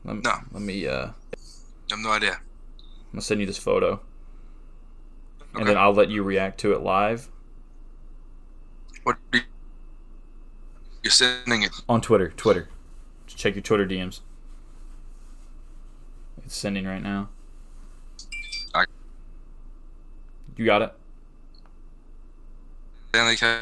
[0.03, 0.33] Let, No.
[0.51, 0.87] Let me.
[0.87, 1.11] Uh, I
[1.91, 2.33] have no idea.
[2.33, 4.01] I'm gonna send you this photo,
[5.55, 7.29] and then I'll let you react to it live
[9.03, 9.43] What are you-
[11.03, 11.71] you're sending it?
[11.87, 12.29] on Twitter.
[12.29, 12.69] Twitter.
[13.25, 14.21] Just check your Twitter DMs.
[16.43, 17.29] It's sending right now.
[18.73, 18.85] I-
[20.57, 20.93] You got it.
[23.09, 23.61] Stanley Cup.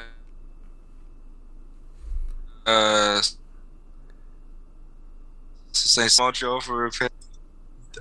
[2.65, 3.21] Uh,
[5.71, 6.11] St.
[6.19, 6.91] Montreal for a.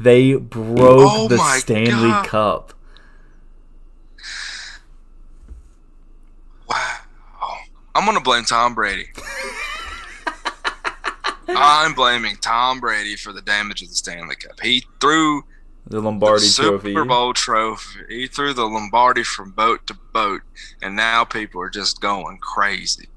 [0.01, 2.27] They broke Oh the Stanley God.
[2.27, 2.73] Cup.
[6.69, 6.99] Wow.
[7.95, 9.07] I'm gonna blame Tom Brady.
[11.49, 14.59] I'm blaming Tom Brady for the damage of the Stanley Cup.
[14.61, 15.45] He threw
[15.87, 17.09] The Lombardi the Super Trophy.
[17.09, 18.01] Bowl trophy.
[18.09, 20.41] He threw the Lombardi from boat to boat,
[20.83, 23.09] and now people are just going crazy.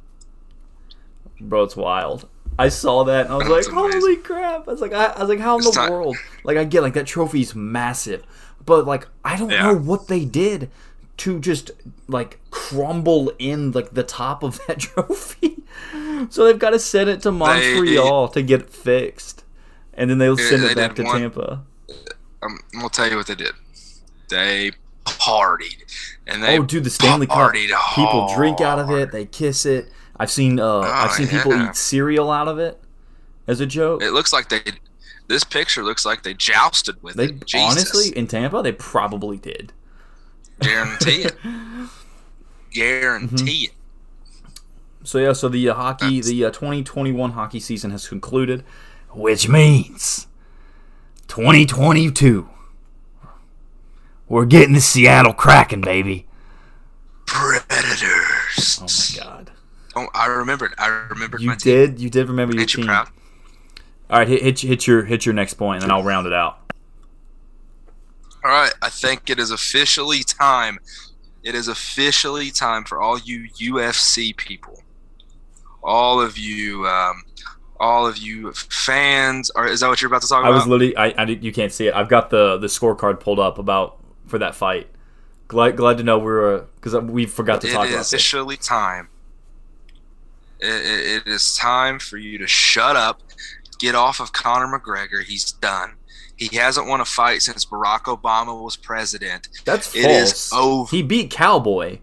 [1.40, 2.28] Bro, it's wild.
[2.60, 4.02] I saw that and I was That's like, amazing.
[4.02, 6.58] "Holy crap!" I was like, I, I was like, "How in It's the world?" Like,
[6.58, 8.24] I get like that trophy's massive,
[8.66, 9.64] but like, I don't Yeah.
[9.64, 10.72] know what they did
[11.18, 11.72] to just
[12.08, 15.58] like crumble in like the top of that trophy.
[16.30, 19.44] so they've got to send it to Montreal to get it fixed,
[19.94, 21.64] and then they'll send they it back to one- Tampa.
[22.42, 23.54] Um, I'm gonna tell you what they did.
[24.30, 24.72] They
[25.06, 25.84] partied,
[26.28, 27.54] and they oh, dude, the Stanley Cup.
[27.54, 29.12] People drink out of it.
[29.12, 29.90] They kiss it.
[30.20, 31.70] I've seen uh, I've seen people yeah.
[31.70, 32.80] eat cereal out of it
[33.48, 34.02] as a joke.
[34.02, 34.62] It looks like they.
[35.28, 37.46] This picture looks like they jousted with They it.
[37.46, 37.72] Jesus.
[37.72, 39.74] honestly in Tampa, they probably did.
[40.62, 41.36] guarantee it.
[42.72, 43.72] Guarantee it.
[45.04, 48.64] So yeah, so the uh, hockey, the uh, 2021 hockey season has concluded,
[49.12, 50.28] which means
[51.28, 52.50] 2022.
[54.28, 56.28] We're getting the Seattle Kraken, baby.
[57.26, 58.80] Predators.
[58.82, 58.88] Oh
[59.20, 59.37] my god.
[59.98, 60.74] Oh, I remembered.
[60.78, 61.74] I remembered You my team.
[61.74, 62.88] did, you did remember your Ain't you team.
[62.88, 63.08] proud?
[64.10, 66.34] All right, hit, hit hit your hit your next point, and then I'll round it
[66.34, 66.60] out.
[68.44, 70.80] All right, I think it is officially time.
[71.44, 74.82] It is officially time for all you UFC people,
[75.84, 77.24] all of you, um,
[77.80, 79.50] all of you fans.
[79.56, 80.56] Or is that what you're about to talk I about?
[80.56, 81.94] was literally, I, I you can't see it.
[81.94, 84.88] I've got the the scorecard pulled up about for that fight.
[85.48, 88.14] Glad glad to know we're because we forgot to It talk about this.
[88.14, 89.10] It is officially time.
[90.60, 93.22] It, it- it is time for you to shut up
[93.80, 95.24] get off of Conor McGregor.
[95.24, 95.94] He's done.
[96.36, 99.50] He hasn't won a fight since Barack Obama was president.
[99.66, 100.48] That's It false.
[100.48, 100.90] is over.
[100.96, 102.00] He beat Cowboy.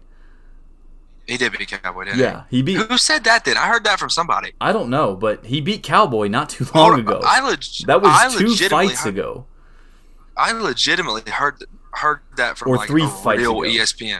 [1.27, 2.61] He did beat Cowboy, didn't Yeah, he he?
[2.63, 2.75] beat.
[2.77, 3.45] Who said that?
[3.45, 4.53] Then I heard that from somebody.
[4.61, 7.21] I don't know, but he beat Cowboy not too long Hold ago.
[7.25, 9.45] I leg- that was I two legitimately fights heard, ago.
[10.37, 13.69] I legitimately heard heard that from Or like three a fights real ago.
[13.69, 14.19] ESPN.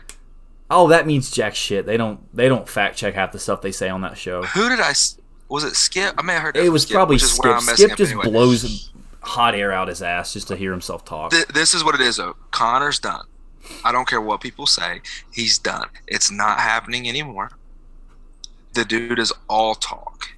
[0.69, 1.85] Oh, that means jack shit.
[1.85, 2.19] They don't.
[2.35, 4.43] They don't fact check half the stuff they say on that show.
[4.43, 4.93] Who did I?
[5.47, 6.15] Was it Skip?
[6.17, 7.77] I may have heard It was Skip, probably which is where Skip.
[7.77, 8.29] Skip just anyway.
[8.31, 8.91] blows
[9.21, 11.31] hot air out his ass just to hear himself talk.
[11.31, 12.35] Th- this is what it is though.
[12.51, 13.25] Conor's done.
[13.83, 15.01] I don't care what people say.
[15.31, 15.87] He's done.
[16.07, 17.51] It's not happening anymore.
[18.73, 20.29] The dude is all talk.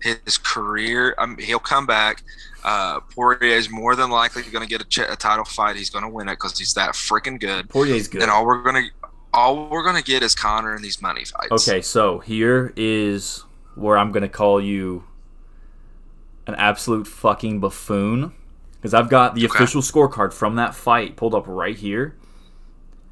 [0.00, 2.22] His career, um, he'll come back.
[2.64, 5.76] Uh, Poirier is more than likely going to get a, ch- a title fight.
[5.76, 7.68] He's going to win it because he's that freaking good.
[7.70, 8.22] Poirier's good.
[8.22, 8.84] And all we're gonna,
[9.32, 11.68] all we're gonna get is Conor in these money fights.
[11.68, 13.44] Okay, so here is
[13.74, 15.04] where I'm gonna call you
[16.46, 18.32] an absolute fucking buffoon
[18.76, 19.54] because I've got the Okay.
[19.54, 22.16] official scorecard from that fight pulled up right here.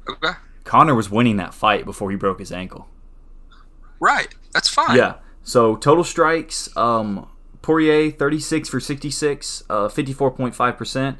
[0.09, 0.31] Okay.
[0.63, 2.87] Conor was winning that fight before he broke his ankle.
[3.99, 4.33] Right.
[4.53, 4.97] That's fine.
[4.97, 5.15] Yeah.
[5.43, 7.27] So total strikes, um,
[7.61, 11.17] Poirier 36 for 66, uh, 54.5%.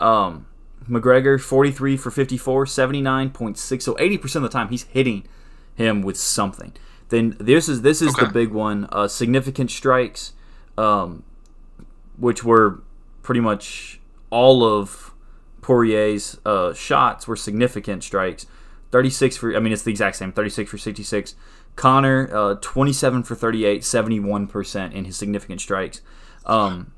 [0.00, 0.46] Um,
[0.88, 3.82] McGregor 43 for 54, 79.6.
[3.82, 5.26] So 80% of the time he's hitting
[5.74, 6.72] him with something.
[7.08, 8.86] Then this is this is the big one.
[8.92, 10.32] Uh, significant strikes,
[10.76, 11.22] um,
[12.18, 12.82] which were
[13.22, 13.98] pretty much
[14.30, 15.14] all of
[15.62, 18.46] Poirier's uh, shots were significant strikes.
[18.90, 20.32] 36 for, I mean, it's the exact same.
[20.32, 21.34] 36 for 66.
[21.78, 26.00] Conor, uh, 27 for 38, 71% in his significant strikes.
[26.44, 26.90] Um,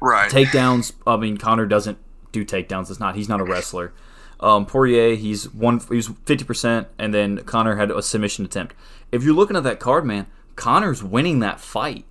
[0.00, 0.30] Right.
[0.30, 1.98] takedowns, I mean, Conor doesn't
[2.32, 2.90] do takedowns.
[2.90, 3.92] It's not, he's not a wrestler.
[4.40, 8.74] Um, Poirier, he's one, he was 50%, and then Conor had a submission attempt.
[9.12, 10.26] If you're looking at that card, man,
[10.56, 12.06] Conor's winning that fight.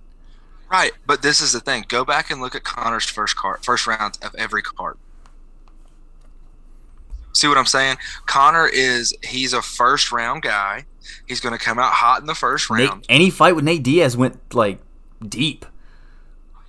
[0.70, 1.84] Right, but this is the thing.
[1.88, 4.96] Go back and look at Conor's first card, first round of every card.
[7.32, 7.96] See what I'm saying?
[8.26, 10.84] Conor is he's a first round guy.
[11.26, 13.06] He's going to come out hot in the first Nate, round.
[13.08, 14.78] any fight with Nate Diaz went like
[15.26, 15.64] deep.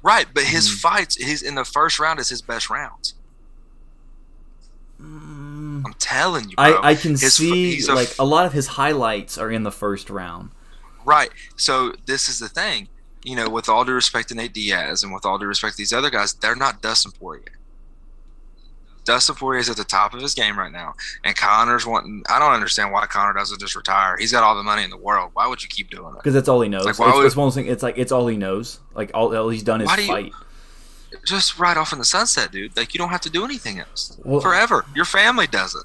[0.01, 0.79] Right, but his Mm.
[0.79, 3.13] fights, he's in the first round is his best rounds.
[4.99, 6.65] I'm telling you, bro.
[6.75, 9.71] I, I can His- see a- like a lot of his highlights are in the
[9.71, 10.51] first round.
[11.05, 11.29] Right.
[11.57, 12.87] So this is the thing.
[13.23, 15.77] You know, with all due respect to Nate Diaz and with all due respect to
[15.77, 17.43] these other guys, they're not Dustin Poirier.
[19.05, 20.93] Dustin Poirier is at the top of his game right now,
[21.23, 22.23] and Conor's wanting.
[22.29, 24.15] I don't understand why Conor doesn't just retire.
[24.17, 25.31] He's got all the money in the world.
[25.33, 26.17] Why would you keep doing it?
[26.17, 26.85] because that's all he knows.
[26.85, 27.67] Like, it's, why would- it's one things.
[27.69, 28.79] It's like it's all he knows.
[28.95, 30.31] Like all, all he's done is do you- fight.
[31.25, 32.75] Just ride off in the sunset, dude.
[32.75, 34.85] Like you don't have to do anything else Well- forever.
[34.95, 35.83] Your family does it.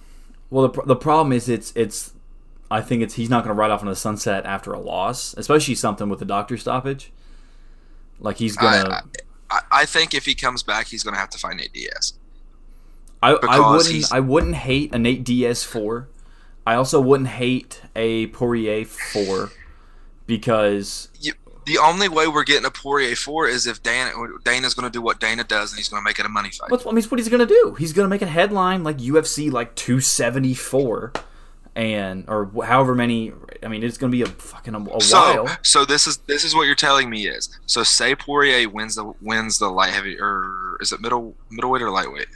[0.50, 2.12] Well, the, the problem is it's it's.
[2.70, 5.34] I think it's he's not going to ride off in the sunset after a loss,
[5.38, 7.10] especially something with the doctor stoppage.
[8.20, 8.88] Like he's gonna.
[8.90, 9.00] I,
[9.50, 12.14] I, I think if he comes back, he's going to have to fight Nate Diaz.
[13.22, 13.90] I, I, wouldn't.
[13.94, 16.08] he's- I wouldn't hate a Nate Diaz four.
[16.66, 19.50] I also wouldn't hate a Poirier four
[20.26, 21.32] because You,
[21.66, 24.12] the only way we're getting a Poirier four is if Dana
[24.44, 26.50] Dana's going to do what Dana does, and he's going to make it a money
[26.50, 26.70] fight.
[26.70, 27.74] What's, I mean, what he's gonna do?
[27.78, 31.12] He's gonna make a headline like UFC like 274,
[31.74, 33.32] and or however many.
[33.62, 35.56] I mean, it's gonna be a fucking a, a So, while.
[35.62, 39.12] so this is this is what you're telling me is so say Poirier wins the
[39.22, 42.28] wins the light heavy or is it middle middleweight or lightweight?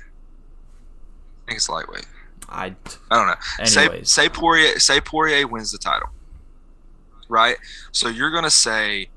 [1.43, 2.07] I think it's lightweight.
[2.49, 2.75] I
[3.11, 3.35] I don't know.
[3.59, 4.11] Anyways.
[4.11, 6.09] Say say Poirier say Poirier wins the title,
[7.29, 7.57] right?
[7.93, 9.09] So you're gonna say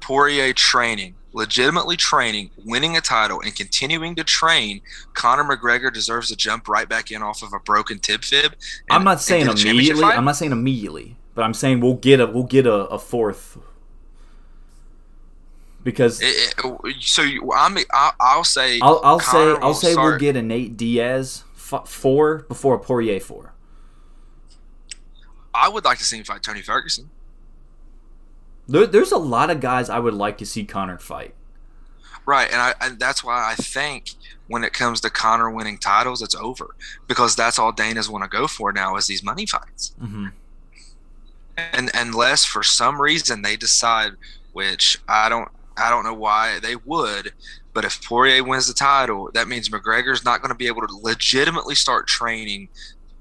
[0.00, 4.80] Poirier training, legitimately training, winning a title, and continuing to train.
[5.14, 8.52] Conor McGregor deserves to jump right back in off of a broken tib fib.
[8.52, 8.54] and-
[8.90, 10.04] I'm not saying get a championship immediately.
[10.04, 13.58] I'm not saying immediately, but I'm saying we'll get a we'll get a, a fourth
[15.84, 17.22] because It- it- so
[17.54, 21.44] I'm, I'll, I'll say I'll I'll say I'll will say we'll get a Nate Diaz
[21.54, 23.52] four before a Poirier four.
[25.54, 27.10] I would like to see him fight Tony Ferguson.
[28.66, 31.34] There, there's a lot of guys I would like to see Conor fight.
[32.26, 34.10] Right, and I and that's why I think
[34.46, 36.74] when it comes to Conor winning titles, it's over
[37.06, 39.94] because that's all Dana's want to go for now is these money fights.
[40.00, 40.28] hmm
[41.56, 44.12] And unless for some reason they decide,
[44.54, 47.32] which I don't, I don't know why they would,
[47.72, 50.96] but if Poirier wins the title, that means McGregor's not going to be able to
[51.02, 52.68] legitimately start training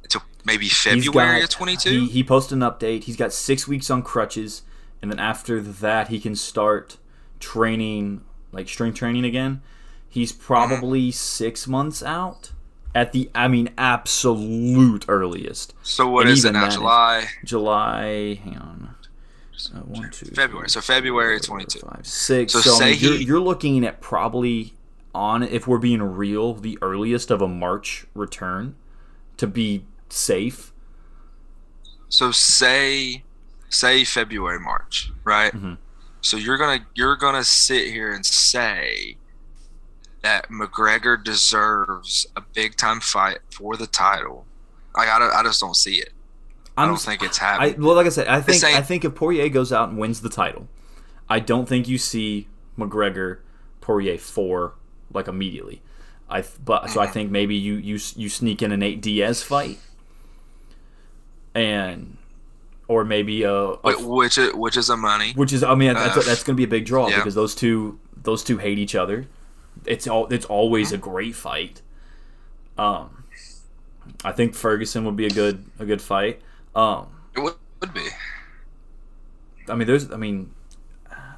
[0.04, 2.02] until maybe February got- uh, of twenty two.
[2.02, 3.06] He, he posted an update.
[3.06, 4.62] He's got six weeks on crutches,
[5.02, 6.98] and then after that, he can start
[7.40, 9.62] training, like strength training again.
[10.08, 10.44] He's mm-hmm.
[10.44, 12.52] probably six months out
[12.94, 15.74] at the, I mean, absolute earliest.
[15.82, 16.68] so what and is it now?
[16.68, 17.28] is- July.
[17.44, 18.36] July.
[18.36, 18.96] Hang on.
[19.74, 20.66] Uh, one, two, February.
[20.68, 21.80] three, So February four, 22.
[21.80, 22.54] five, six.
[22.54, 24.74] So So, I say mean, you're, you're looking at probably
[25.16, 28.76] on if we're being real, the earliest of a March return
[29.38, 30.72] to be safe.
[32.10, 33.24] So say
[33.70, 35.54] say February, March, right?
[35.54, 35.78] Mhm.
[36.22, 39.18] So you're gonna you're gonna sit here and say
[40.22, 44.46] that McGregor deserves a big time fight for the title.
[44.96, 46.12] Like I, I just don't see it.
[46.76, 47.82] I I'm don't think it's I happening.
[47.84, 50.30] well, like I said, I think I think if Poirier goes out and wins the
[50.30, 50.68] title,
[51.30, 52.48] I don't think you see
[52.78, 53.40] McGregor
[53.82, 54.74] Poirier four
[55.14, 55.82] like immediately.
[56.30, 57.14] I but so I Mm-hmm.
[57.14, 59.78] think maybe you you you sneak in a Nate Diaz fight,
[61.54, 62.18] and
[62.88, 65.34] or maybe a, a Wh- which is, which is a money.
[65.34, 67.18] which is I mean that's, Uh, that's going to be a big draw yeah.
[67.18, 69.28] because those two those two hate each other.
[69.86, 71.82] It's all it's always a great fight.
[72.78, 73.24] Um,
[74.26, 76.42] I think Ferguson would be a good a good fight.
[76.76, 78.08] Um, It would, would be.
[79.70, 80.52] I mean, there's I mean,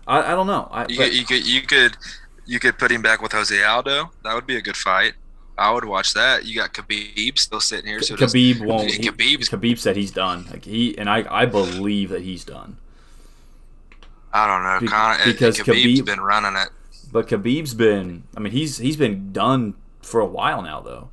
[0.07, 0.67] I, I don't know.
[0.71, 1.97] I, You, but- could, you could you could
[2.45, 4.11] you could put him back with Jose Aldo.
[4.23, 5.13] That would be a good fight.
[5.57, 6.45] I would watch that.
[6.45, 8.01] You got Khabib still sitting here.
[8.01, 8.91] So does- Khabib won't.
[8.91, 10.45] He, Khabib said he's done.
[10.51, 12.77] Like he and I, I believe that he's done.
[14.33, 14.79] I don't know.
[14.81, 16.69] Be- Conor, because Khabib's Khabib- been running it.
[17.11, 18.23] But Khabib's been.
[18.35, 21.09] I mean, he's he's been done for a while now, though.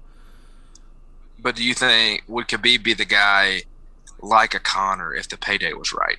[1.38, 3.62] But do you think would Khabib be the guy
[4.22, 6.18] like a Conor if the payday was right?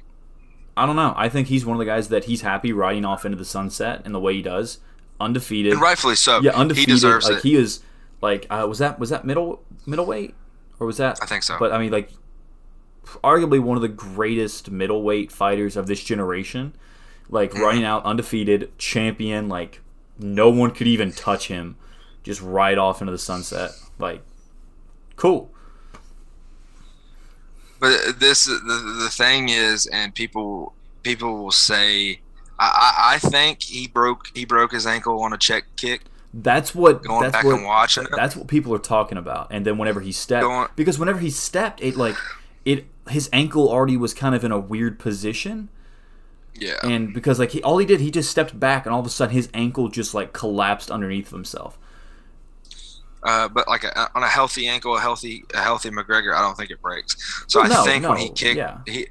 [0.75, 1.13] I don't know.
[1.15, 4.01] I think he's one of the guys that he's happy riding off into the sunset
[4.05, 4.79] in the way he does,
[5.19, 5.73] undefeated.
[5.73, 6.41] And rightfully so.
[6.41, 6.89] yeah, undefeated.
[6.89, 7.43] He deserves like it.
[7.43, 7.81] he is.
[8.21, 10.33] Like uh, was that was that middle middleweight
[10.79, 11.19] or was that?
[11.21, 11.57] I think so.
[11.59, 12.11] But I mean, like,
[13.23, 16.73] arguably one of the greatest middleweight fighters of this generation.
[17.29, 17.61] Like Mm-hmm.
[17.61, 19.47] running out undefeated, champion.
[19.49, 19.81] Like
[20.17, 21.77] no one could even touch him.
[22.23, 23.71] Just ride off into the sunset.
[23.99, 24.21] Like,
[25.15, 25.51] cool.
[27.84, 30.71] But this the the thing is, and people
[31.03, 32.21] people will say,
[32.57, 36.03] I, I I think he broke he broke his ankle on a check kick.
[36.34, 37.03] That's what.
[37.03, 37.55] Going that's back what.
[37.55, 38.07] and watching.
[38.15, 39.47] That's what people are talking about.
[39.51, 42.15] And then whenever he stepped, Going- because whenever he stepped, it like
[42.63, 45.67] it his ankle already was kind of in a weird position.
[46.55, 49.05] Yeah, and because like he all he did he just stepped back and all of
[49.05, 51.77] a sudden his ankle just like collapsed underneath himself
[53.24, 56.55] uh, but like a, on a healthy ankle, a healthy a healthy McGregor, I don't
[56.57, 57.15] think it breaks.
[57.47, 58.80] So Well, I no, think when he kicked, yeah.
[58.86, 59.07] he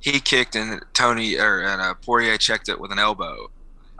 [0.00, 3.50] he kicked and Tony or and uh, Poirier checked it with an elbow.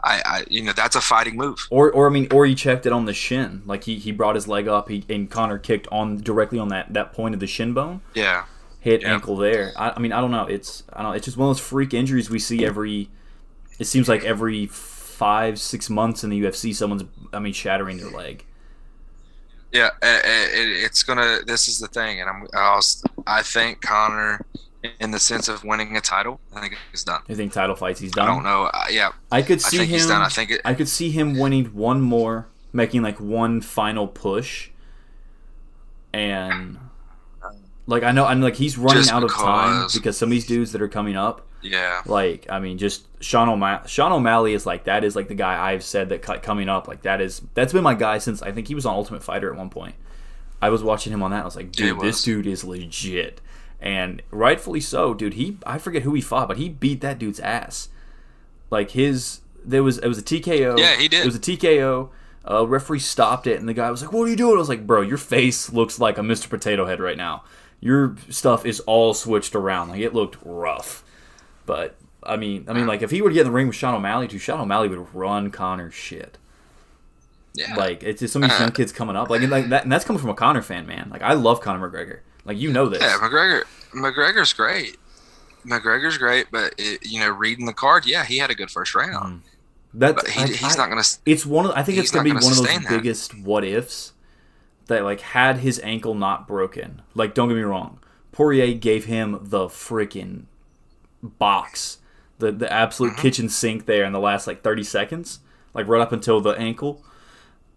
[0.03, 1.59] I, I you know that's a fighting move.
[1.69, 4.35] or or I mean or he checked it on the shin like he, he brought
[4.35, 7.47] his leg up he and Conor kicked on directly on that that point of the
[7.47, 8.45] shin bone Yeah,
[8.81, 9.13] hit Yeah.
[9.13, 11.55] ankle there I, I mean I don't know it's I don't it's just one of
[11.55, 13.09] those freak injuries we see every
[13.79, 18.09] it seems like every five six months in the UFC someone's I mean shattering their
[18.11, 18.43] leg
[19.73, 19.89] yeah.
[20.01, 21.39] It, it, it's gonna.
[21.45, 22.47] This is the thing, and I'm.
[22.53, 22.81] I'll,
[23.27, 24.45] I think Conor,
[24.99, 27.21] in the sense of winning a title, I think he's done.
[27.29, 28.29] I think title fights he's done.
[28.29, 28.69] I don't know.
[28.73, 30.21] Uh, yeah, I could I see think him he's done.
[30.21, 30.61] I think it.
[30.63, 34.69] I could see him winning one more, making like one final push,
[36.13, 36.77] and
[37.87, 40.71] like I know, I'm like he's running out of time because some of these dudes
[40.71, 43.87] that are coming up, Yeah, like I mean, just Sean O'Malley.
[43.87, 46.87] Sean O'Malley is like that is like the guy I've said that cut- coming up
[46.87, 49.51] like that is that's been my guy since I think he was on Ultimate Fighter
[49.51, 49.95] at one point.
[50.61, 51.41] I was watching him on that.
[51.41, 53.41] I was like, dude, this dude is legit,
[53.81, 55.33] and rightfully so, dude.
[55.33, 57.89] He I forget who he fought, but he beat that dude's ass.
[58.69, 60.77] Like his there was it was a TKO.
[60.77, 61.21] Yeah, he did.
[61.21, 62.09] It was a TKO.
[62.49, 64.67] Uh, referee stopped it, and the guy was like, "What are you doing?" I was
[64.67, 66.49] like, "Bro, your face looks like a Mr.
[66.49, 67.43] Potato Head right now.
[67.79, 69.89] Your stuff is all switched around.
[69.89, 71.05] Like it looked rough."
[71.65, 71.95] But
[72.25, 73.93] I mean, I mean, like if he were to get in the ring with Sean
[73.95, 76.37] O'Malley, too, Sean O'Malley would run Conor's shit.
[77.53, 77.75] yeah.
[77.75, 78.75] Like it's just some of these young uh-huh.
[78.75, 81.09] kids coming up, like and like that, and that's coming from a Conor fan, man.
[81.11, 82.19] Like I love Conor McGregor.
[82.45, 83.01] Like you know this.
[83.01, 83.63] Yeah, McGregor.
[83.93, 84.97] McGregor's great.
[85.65, 88.93] McGregor's great, but it, you know, reading the card, yeah, he had a good first
[88.95, 89.39] round.
[89.43, 89.47] Mm-hmm.
[89.93, 91.03] That's But he, he's I- not gonna.
[91.25, 92.89] It's one of I think it's gonna be not one gonna of those that.
[92.89, 94.13] biggest what ifs
[94.87, 97.01] that like had his ankle not broken.
[97.13, 97.99] Like don't get me wrong,
[98.31, 100.45] Poirier gave him the freaking
[101.21, 101.99] box,
[102.43, 103.21] the the absolute Mm-hmm.
[103.21, 105.39] kitchen sink there in the last like thirty seconds,
[105.73, 107.03] like right up until the ankle.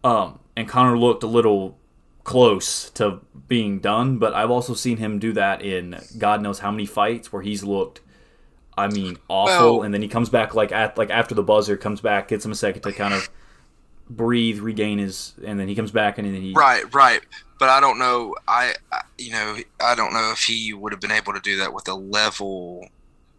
[0.04, 1.78] Um, and Conor looked a little
[2.24, 6.70] close to being done, but I've also seen him do that in God knows how
[6.70, 8.00] many fights where he's looked.
[8.78, 11.76] I mean, awful, Well- and then he comes back like at like after the buzzer
[11.76, 13.28] comes back, gets him a second to kind of
[14.10, 17.20] breathe, regain his, and then he comes back and then he Right, right.
[17.58, 18.34] But I don't know.
[18.46, 21.56] I, I, you know, I don't know if he would have been able to do
[21.58, 22.86] that with the level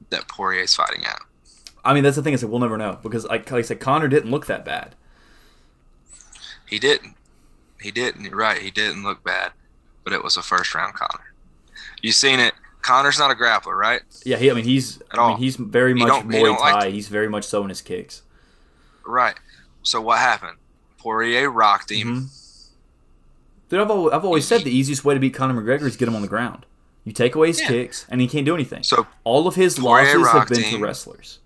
[0.10, 1.20] that Poirier's fighting at.
[1.84, 3.80] I mean, that's the thing is that we'll never know because like, like I said,
[3.80, 4.96] Conor didn't look that bad.
[6.68, 7.16] He didn't.
[7.82, 8.26] He didn't.
[8.26, 8.62] You're right.
[8.62, 9.52] He didn't look bad,
[10.04, 11.34] but it was a first round Conor.
[12.02, 12.54] You seen it.
[12.82, 14.02] Conor's not a grappler, right?
[14.26, 15.36] Yeah, he, I mean he's At I mean all.
[15.38, 18.22] he's very much Muay don't like he's very much so in his kicks.
[19.06, 19.36] Right.
[19.84, 20.58] So what happened?
[20.98, 22.08] Poirier rocked him.
[22.28, 22.34] Mhm.
[23.70, 26.08] Dude, I've always, I've always said the easiest way to beat Conor McGregor is get
[26.08, 26.66] him on the ground.
[27.08, 27.68] You take away his Yeah.
[27.70, 28.84] kicks, and he can't do anything.
[28.84, 30.80] So All of his Poirier losses have been him.
[30.82, 31.40] to wrestlers.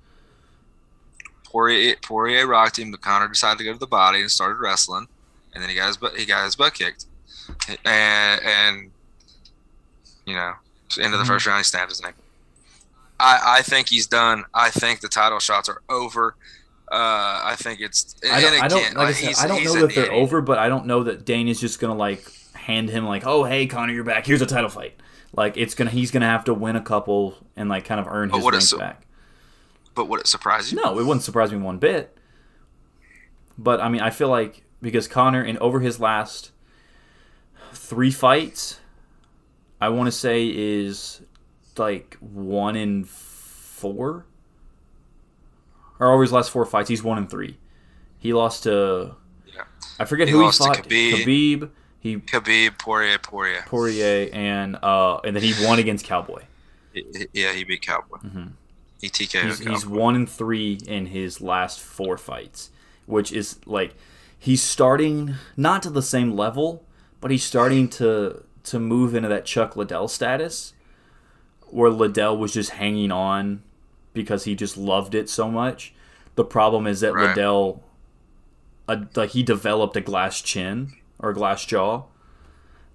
[1.46, 5.08] Poirier, Poirier rocked him, but Conor decided to go to the body and started wrestling,
[5.54, 7.06] and then he got his butt he got his butt kicked,
[7.86, 8.92] and and
[10.26, 10.54] you know,
[11.00, 11.28] end of the Mhm.
[11.28, 12.16] first round he snapped his neck.
[13.20, 14.46] I I think he's done.
[14.56, 16.36] I think the title shots are over.
[16.92, 18.16] Uh, I think it's.
[18.24, 20.06] And I don't, I don't again, like I said, I don't know an that they're
[20.08, 20.22] idiot.
[20.24, 23.68] over, but I don't know that Dana's just gonna like hand him like, oh hey
[23.68, 24.26] Conor, you're back.
[24.26, 24.98] Here's a title fight.
[25.34, 28.30] Like it's gonna he's gonna have to win a couple and like kind of earn
[28.30, 29.08] But his what rank is- back.
[29.94, 30.82] But would it surprise you?
[30.82, 32.18] No, it wouldn't surprise me one bit.
[33.58, 36.52] But I mean, I feel like because Conor, in over his last
[37.74, 38.80] three fights,
[39.82, 41.22] I want to say is
[41.78, 44.26] like one in four,
[46.00, 47.58] or over his last four fights, he's one in three.
[48.18, 49.16] He lost to
[49.54, 49.64] Yeah.
[50.00, 50.78] I forget He who he fought.
[50.78, 51.12] Khabib.
[51.26, 51.70] Khabib,
[52.02, 53.64] he Khabib, Poirier, Poirier.
[53.68, 56.42] Poirier, and uh, and then he won against Cowboy.
[57.32, 58.18] Yeah, he beat Cowboy.
[58.18, 58.52] Mhm.
[59.00, 59.72] He He's, Cowboy.
[59.72, 62.72] he's one and three in his last four fights,
[63.06, 63.94] which is like
[64.38, 66.84] he's starting not to the same level,
[67.22, 70.74] but he's starting to to move into that Chuck Liddell status,
[71.70, 73.62] where Liddell was just hanging on
[74.14, 75.94] because he just loved it so much.
[76.36, 77.30] The problem is that Right.
[77.30, 77.84] Liddell,
[78.88, 82.04] uh, like he developed a glass chin or glass jaw,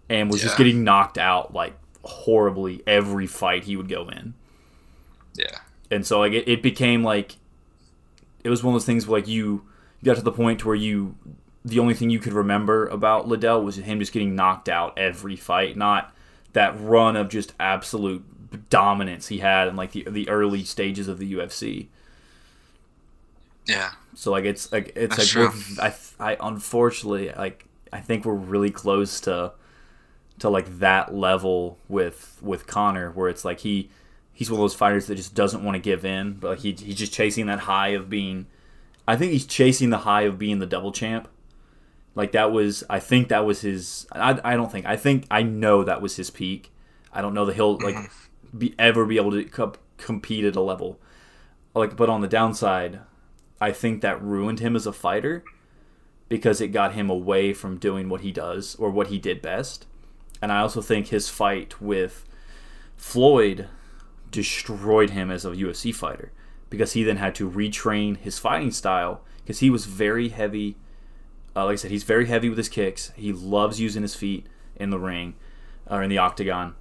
[0.08, 1.74] and was just getting knocked out like
[2.04, 4.34] horribly every fight he would go in
[5.34, 5.58] yeah.
[5.90, 7.36] and so like it, it became like
[8.44, 9.66] it was one of those things where like you,
[10.00, 11.16] you got to the point where you
[11.64, 15.34] the only thing you could remember about Liddell was him just getting knocked out every
[15.34, 16.14] fight, not
[16.52, 21.18] that run of just absolute dominance he had in like the the early stages of
[21.18, 21.88] the UFC.
[23.66, 23.90] Yeah.
[24.14, 25.98] So like it's like it's That's like.
[26.20, 27.65] I I unfortunately like
[27.96, 29.52] I think we're really close to
[30.38, 33.90] to like that level with with Conor where it's like he
[34.34, 36.72] he's one of those fighters that just doesn't want to give in but like he,
[36.72, 38.46] he's just chasing that high of being
[39.08, 41.28] I think he's chasing the high of being the double champ.
[42.14, 45.42] Like that was I think that was his I, I don't think I think I
[45.42, 46.72] know that was his peak.
[47.12, 48.58] I don't know that he'll like mm-hmm.
[48.58, 51.00] be ever be able to co- compete at a level.
[51.74, 53.00] Like but on the downside
[53.58, 55.44] I think that ruined him as a fighter
[56.28, 59.86] because it got him away from doing what he does or what he did best.
[60.42, 62.24] And I also think his fight with
[62.96, 63.68] Floyd
[64.30, 66.32] destroyed him as a UFC fighter
[66.68, 70.76] because he then had to retrain his fighting style because he was very heavy.
[71.54, 73.12] Uh, like I said, he's very heavy with his kicks.
[73.16, 75.34] He loves using his feet in the ring
[75.88, 76.74] or in the octagon.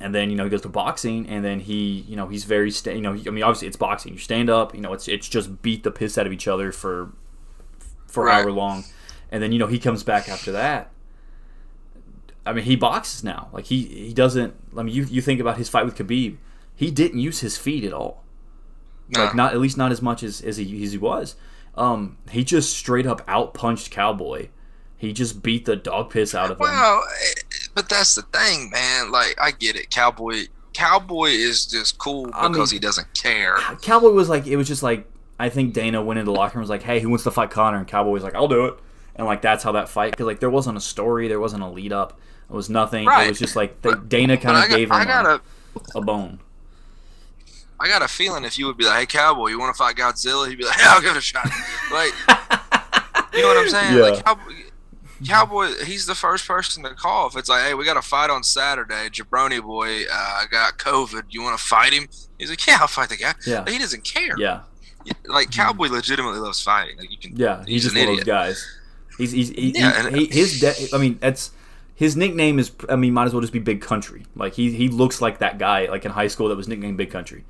[0.00, 2.72] And then you know he goes to boxing, and then he you know he's very
[2.72, 4.14] sta- you know he, I mean obviously it's boxing.
[4.14, 6.72] You stand up, you know it's it's just beat the piss out of each other
[6.72, 7.12] for
[8.12, 8.34] for Right.
[8.34, 8.84] however long,
[9.30, 10.90] and then you know he comes back after that.
[12.44, 13.48] I mean he boxes now.
[13.52, 14.54] Like he he doesn't.
[14.76, 16.36] I mean you you think about his fight with Khabib,
[16.74, 18.22] he didn't use his feet at all.
[19.08, 19.24] No.
[19.24, 21.36] Like not at least not as much as as he, as he was.
[21.74, 24.48] Um, he just straight up out punched Cowboy.
[24.96, 26.64] He just beat the dog piss out of him.
[26.64, 27.40] Well, eh,
[27.74, 29.10] but that's the thing, man.
[29.10, 29.90] Like, I get it.
[29.90, 30.44] Cowboy,
[30.74, 33.56] Cowboy is just cool I because mean- he doesn't care.
[33.80, 36.62] Cowboy was like, it was just like, I think Dana went into the locker room
[36.62, 37.78] and was like, hey, who wants to fight Conor?
[37.78, 38.78] And Cowboy was like, I'll do it.
[39.16, 41.68] And like that's how that fight, because like there wasn't a story, there wasn't a
[41.68, 42.18] lead up,
[42.48, 43.04] it was nothing.
[43.10, 45.40] It was just like Dana kind of got, gave I him got a,
[45.94, 46.38] a, a bone.
[47.82, 49.96] I got a feeling if you would be like, "Hey, Cowboy, you want to fight
[49.96, 51.44] Godzilla?" He'd be like, "Yeah, I'll give it a shot."
[51.92, 52.12] Like,
[53.34, 53.96] you know what I'm saying?
[53.96, 54.02] Yeah.
[54.02, 54.52] Like, Cowboy,
[55.26, 58.30] Cowboy, he's the first person to call if it's like, "Hey, we got a fight
[58.30, 59.08] on Saturday.
[59.08, 61.24] Jabroni boy uh, got COVID.
[61.30, 62.06] You want to fight him?"
[62.38, 63.68] He's like, "Yeah, I'll fight the guy." Yeah.
[63.68, 64.36] He doesn't care.
[64.38, 64.60] Yeah,
[65.26, 66.98] Like Cowboy legitimately loves fighting.
[66.98, 67.36] Like you can.
[67.36, 68.78] yeah, he's, He's just an one of those guys.
[69.18, 70.60] He's he's he, Yeah, he, and- his
[70.90, 71.50] de- I mean that's
[71.94, 74.24] his nickname is I mean might as well just be Big Country.
[74.34, 77.10] Like he he looks like that guy like in high school that was nicknamed Big
[77.10, 77.44] Country.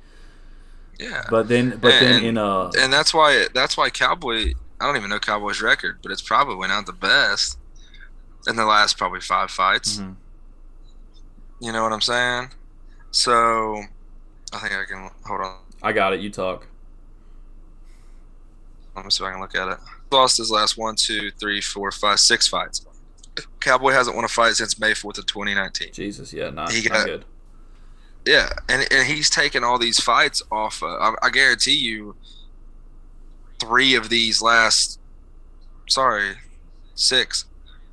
[0.99, 1.23] Yeah.
[1.29, 4.53] But then but then in uh and that's why that's why Cowboy.
[4.81, 7.57] I don't even know Cowboy's record, but it's probably not the best
[8.47, 9.97] in the last probably five fights.
[9.99, 10.15] mhm.
[11.61, 12.49] You know what I'm saying?
[13.11, 13.83] So
[14.51, 15.57] I think I can hold on.
[15.81, 16.19] I got it.
[16.19, 16.67] You talk.
[18.95, 19.77] Let me see if I can look at it.
[20.11, 22.85] Lost his last one, two, three, four, five, six fights.
[23.59, 25.89] Cowboy hasn't won a fight since May 4th of 2019.
[25.93, 27.25] Jesus, yeah, not, He not got- good.
[28.25, 30.81] Yeah, and and he's taken all these fights off.
[30.81, 32.15] Uh, I, I guarantee you,
[33.59, 34.97] three of these last,
[35.89, 36.35] sorry,
[36.95, 37.43] six,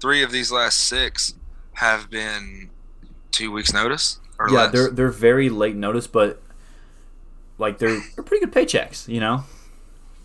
[0.01, 1.35] three of these last six
[1.75, 2.71] have been
[3.33, 4.73] two weeks notice or yeah, less.
[4.73, 6.41] they're they're very late notice, but
[7.59, 9.43] like they're they're pretty good paychecks, you know.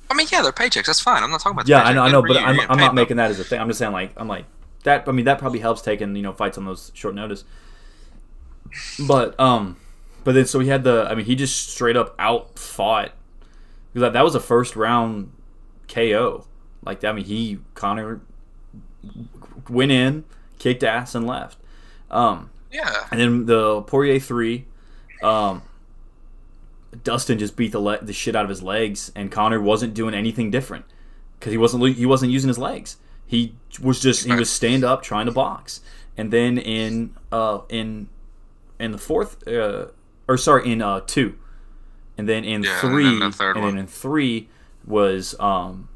[0.09, 0.85] I mean, yeah, they're paychecks.
[0.85, 1.23] That's fine.
[1.23, 1.67] I'm not talking about.
[1.67, 2.39] Yeah, I know, I know, but you.
[2.39, 2.93] I'm, I'm not though.
[2.93, 3.59] making that as a thing.
[3.59, 4.45] I'm just saying like I'm like
[4.83, 5.07] that.
[5.07, 7.43] I mean, that probably helps taking you know fights on those short notice.
[9.07, 9.77] But um,
[10.23, 11.07] but then so he had the.
[11.09, 13.11] I mean, he just straight up out fought
[13.93, 15.31] because that, that was a first round
[15.87, 16.45] KO.
[16.83, 18.21] Like that I mean, he Conor
[19.69, 20.25] went in,
[20.59, 21.57] kicked ass, and left.
[22.11, 24.65] Um, Yeah, and then the Poirier three,
[25.23, 25.63] um,
[27.03, 30.13] Dustin just beat the le- the shit out of his legs, and Conor wasn't doing
[30.13, 30.85] anything different
[31.39, 32.97] because he wasn't lo- he wasn't using his legs.
[33.25, 35.81] He was just he was stand up trying to box,
[36.17, 38.09] and then in uh in
[38.79, 39.87] in the fourth uh
[40.27, 41.37] or sorry in uh two,
[42.17, 44.49] and then in Yeah, and three, then the and then in three
[44.85, 45.89] was um.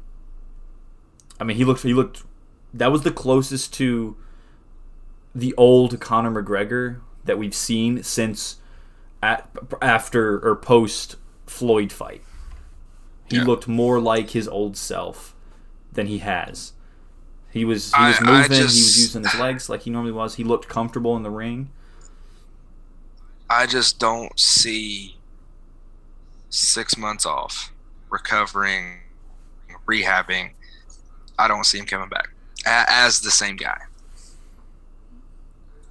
[1.38, 1.82] I mean, he looked.
[1.82, 2.22] He looked.
[2.74, 4.16] That was the closest to
[5.34, 8.56] the old Conor McGregor that we've seen since
[9.22, 9.48] at,
[9.82, 11.16] after or post
[11.46, 12.22] Floyd fight.
[13.28, 13.44] He Yeah.
[13.44, 15.34] looked more like his old self
[15.92, 16.72] than he has.
[17.50, 18.42] He was he was I moving.
[18.52, 20.36] he just- was using his legs like he normally was.
[20.36, 21.70] He looked comfortable in the ring.
[23.48, 25.16] I just don't see
[26.48, 27.72] six months off,
[28.08, 29.00] recovering,
[29.88, 30.50] rehabbing.
[31.38, 32.28] I don't see him coming back
[32.64, 33.80] as the same guy.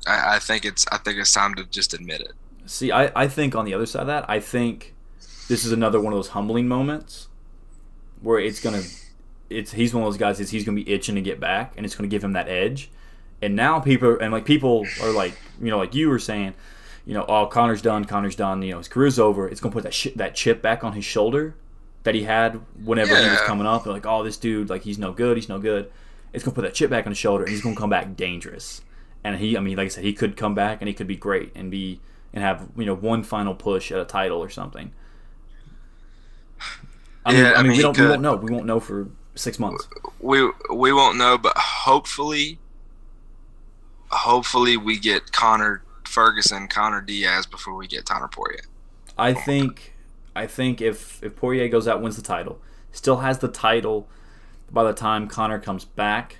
[0.07, 2.31] I, I think it's I think it's time to just admit it.
[2.69, 4.93] See, I, I think on the other side of that, I think
[5.47, 7.27] this is another one of those humbling moments
[8.21, 8.83] where it's gonna
[9.49, 11.83] it's he's one of those guys is he's gonna be itching to get back and
[11.83, 12.91] it's gonna give him that edge.
[13.41, 16.53] And now people and like people are like you know like you were saying,
[17.07, 19.49] you know, oh Conor's done, Conor's done, you know his career's over.
[19.49, 21.55] It's gonna put that shit that chip back on his shoulder
[22.03, 23.83] that he had whenever he was coming up.
[23.83, 25.91] They're like, oh this dude like he's no good, he's no good.
[26.33, 28.81] It's gonna put that chip back on his shoulder and he's gonna come back dangerous.
[29.23, 31.17] And he, I mean, like I said, he could come back and he could be
[31.17, 31.99] great and be
[32.34, 34.91] and have you know one final push at a title or something.
[37.26, 38.35] I mean, Yeah, I I mean, we don't we won't know.
[38.35, 39.88] We won't know for six months.
[40.19, 42.60] We we won't know, but hopefully,
[44.10, 48.61] hopefully we get Conor Ferguson, Conor Diaz before we get Tanner Poirier.
[49.18, 49.93] I think,
[50.35, 52.60] I think if if Poirier goes out, wins the title,
[52.91, 54.07] still has the title
[54.72, 56.38] by the time Conor comes back.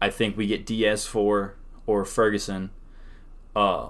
[0.00, 1.56] I think we get Diaz for
[1.86, 2.70] or Ferguson.
[3.56, 3.88] Uh,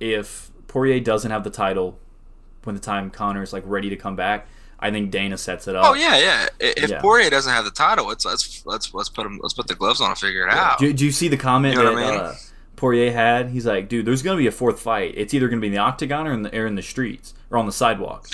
[0.00, 1.98] if Poirier doesn't have the title
[2.64, 4.46] when the time Conor's like ready to come back,
[4.78, 5.84] I think Dana sets it up.
[5.86, 6.48] Oh yeah, yeah.
[6.60, 7.00] If Yeah.
[7.00, 10.00] Poirier doesn't have the title, it's let's let's let's put him let's put the gloves
[10.00, 10.78] on and figure it out.
[10.78, 12.20] Do, do you see the comment You know that I mean?
[12.20, 12.34] uh,
[12.76, 13.48] Poirier had?
[13.50, 15.14] He's like, dude, there's going to be a fourth fight.
[15.16, 17.32] It's either going to be in the octagon or in the, or in the streets
[17.50, 18.28] or on the sidewalk.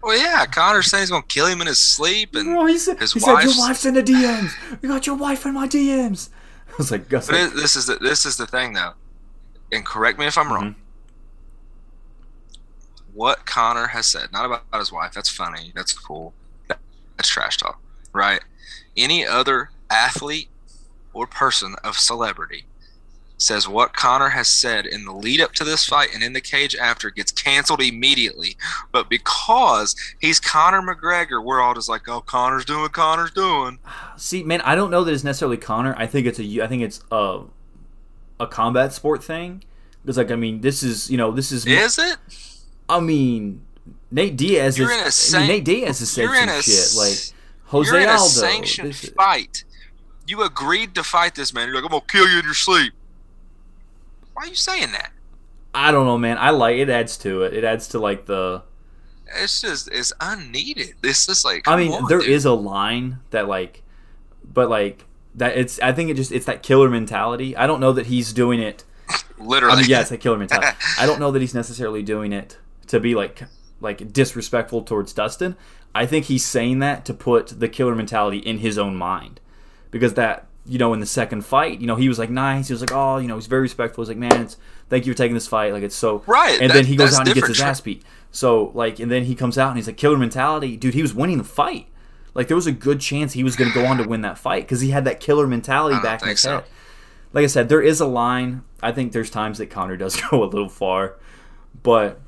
[0.00, 3.00] Well, yeah, Conor's saying he's gonna kill him in his sleep, and Bro, he said,
[3.00, 4.52] his he said, your wife's- in the DMs.
[4.80, 6.28] You got your wife in my DMs.
[6.68, 8.92] I was like, Gus, it, this is the, this is the thing though,
[9.72, 10.76] and correct me if I'm wrong.
[13.18, 15.12] What Conor has said, not about his wife.
[15.12, 15.72] That's funny.
[15.74, 16.32] That's cool.
[16.68, 16.78] That-
[17.16, 17.80] That's trash talk,
[18.12, 18.40] right?
[18.96, 20.48] Any other athlete
[21.12, 22.66] or person of celebrity
[23.36, 26.40] says what Conor has said in the lead up to this fight and in the
[26.40, 28.56] cage after gets canceled immediately.
[28.92, 33.80] But because he's Conor McGregor, we're all just like, "Oh, Conor's doing what Conor's doing."
[34.16, 35.94] see, man, I don't know that it's necessarily Conor.
[35.98, 37.42] I think it's a, I think it's a,
[38.38, 39.64] a combat sport thing.
[40.02, 42.16] Because like, I mean, this is, you know, this is, Is it?
[42.88, 43.62] I mean,
[44.10, 47.34] Nate Diaz You're is, a I san- mean, Nate Diaz has said some shit like
[47.66, 48.24] Jose You're in a Aldo.
[48.28, 49.64] sanctioned this- fight.
[50.26, 51.68] You agreed to fight this man.
[51.68, 52.92] You're like, I'm gonna kill you in your sleep.
[54.34, 55.10] Why are you saying that?
[55.74, 56.36] I don't know, man.
[56.38, 56.90] I like it.
[56.90, 57.54] Adds to it.
[57.54, 58.62] It adds to like the.
[59.36, 60.94] It's just it's unneeded.
[61.02, 62.28] It's just like I mean, on, there dude.
[62.30, 63.82] is a line that like,
[64.44, 65.04] but like
[65.34, 65.56] that.
[65.56, 65.80] It's.
[65.80, 66.30] I think it just.
[66.32, 67.56] It's that killer mentality.
[67.56, 68.84] I don't know that he's doing it.
[69.38, 69.74] literally.
[69.76, 70.76] I mean, yeah, it's that killer mentality.
[70.98, 72.58] I don't know that he's necessarily doing it
[72.88, 73.42] to be like
[73.80, 75.56] like disrespectful towards Dustin.
[75.94, 79.40] I think he's saying that to put the killer mentality in his own mind,
[79.90, 82.68] because that you know in the second fight, you know he was like nice.
[82.68, 84.02] He was like, oh, you know, he's very respectful.
[84.02, 84.56] He's like, man, it's
[84.88, 85.72] thank you for taking this fight.
[85.72, 87.80] Like it's so Right, And that- then he goes out and he gets his ass
[87.80, 88.02] beat.
[88.30, 90.94] So like, and then he comes out and he's like killer mentality, dude.
[90.94, 91.86] He was winning the fight.
[92.34, 94.38] Like there was a good chance he was going to go on to win that
[94.38, 96.56] fight because he had that killer mentality back in his so.
[96.56, 96.64] head
[97.32, 98.62] like I said, there is a line.
[98.82, 101.16] I think there's times that Conor does go a little far,
[101.82, 102.20] but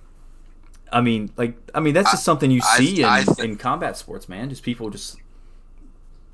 [0.93, 3.57] I mean, like, I mean, that's just something you I- see I in, th- in
[3.57, 4.51] combat sports, man.
[4.51, 5.17] Just people just,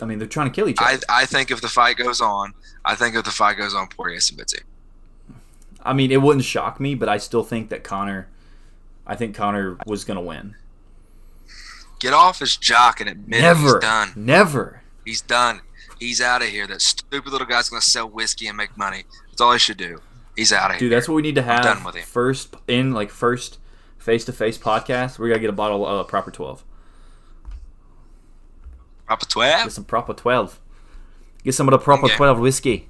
[0.01, 0.99] I mean, they're trying to kill each other.
[1.09, 2.55] I think if the fight goes on,
[2.85, 4.65] I think if the fight goes on, Poirier submits him.
[5.85, 8.29] I, mean, it wouldn't shock me, but I still think that Conor,
[9.07, 10.57] I think Conor was gonna win.
[11.99, 13.43] Get off his jock and admit it.
[13.43, 14.13] Never, he's done.
[14.17, 14.83] never.
[15.05, 15.61] He's done.
[15.99, 16.67] He's out of here.
[16.67, 19.05] That stupid little guy's gonna sell whiskey and make money.
[19.31, 20.01] That's all he should do.
[20.37, 20.81] He's out of here.
[20.89, 21.63] Dude, that's what we need to have.
[21.63, 22.05] done with him.
[22.05, 23.59] First in like first
[24.07, 25.19] face to face podcast.
[25.19, 26.63] We gotta get a bottle of uh, proper twelve.
[29.07, 29.65] Proper 12?
[29.65, 30.61] Get some proper twelve.
[31.45, 32.17] Get some of the proper Okay.
[32.17, 32.89] twelve whiskey.